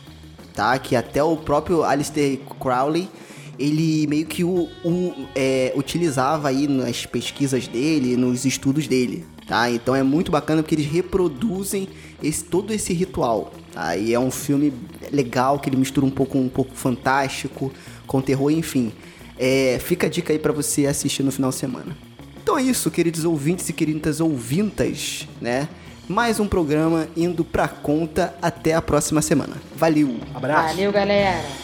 tá? 0.55 0.79
Que 0.79 0.97
até 0.97 1.23
o 1.23 1.37
próprio 1.37 1.85
Alistair 1.85 2.41
Crowley, 2.59 3.11
ele 3.59 4.07
meio 4.07 4.27
que 4.27 4.45
o, 4.45 4.69
o, 4.85 5.15
é, 5.35 5.73
utilizava 5.77 6.49
aí 6.49 6.67
nas 6.67 7.07
pesquisas 7.07 7.67
dele, 7.67 8.17
nos 8.17 8.45
estudos 8.45 8.87
dele, 8.87 9.25
tá? 9.47 9.71
Então 9.71 9.95
é 9.95 10.03
muito 10.03 10.31
bacana 10.31 10.63
porque 10.63 10.75
eles 10.75 10.87
reproduzem 10.87 11.89
esse, 12.23 12.45
todo 12.45 12.73
esse 12.73 12.93
ritual, 12.93 13.53
tá? 13.73 13.97
E 13.97 14.13
é 14.13 14.19
um 14.19 14.31
filme 14.31 14.73
legal 15.13 15.59
que 15.59 15.69
ele 15.69 15.77
mistura 15.77 16.07
um 16.07 16.11
pouco 16.11 16.39
um 16.39 16.49
pouco 16.49 16.75
fantástico 16.75 17.73
com 18.07 18.21
terror, 18.21 18.51
enfim. 18.51 18.93
É, 19.39 19.79
fica 19.81 20.07
a 20.07 20.11
dica 20.11 20.33
aí 20.33 20.39
pra 20.39 20.53
você 20.53 20.87
assistir 20.87 21.23
no 21.23 21.33
final 21.33 21.51
de 21.51 21.57
semana. 21.57 21.97
Então 22.43 22.59
é 22.59 22.63
isso, 22.63 22.91
queridos 22.91 23.25
ouvintes 23.25 23.69
e 23.69 23.73
queridas 23.73 24.21
ouvintas, 24.21 25.27
né? 25.41 25.69
Mais 26.07 26.39
um 26.39 26.47
programa 26.47 27.09
indo 27.17 27.43
pra 27.43 27.67
conta 27.67 28.35
até 28.43 28.75
a 28.75 28.83
próxima 28.83 29.23
semana. 29.23 29.57
Valeu! 29.75 30.19
Abraço. 30.35 30.75
Valeu, 30.75 30.93
galera. 30.93 31.64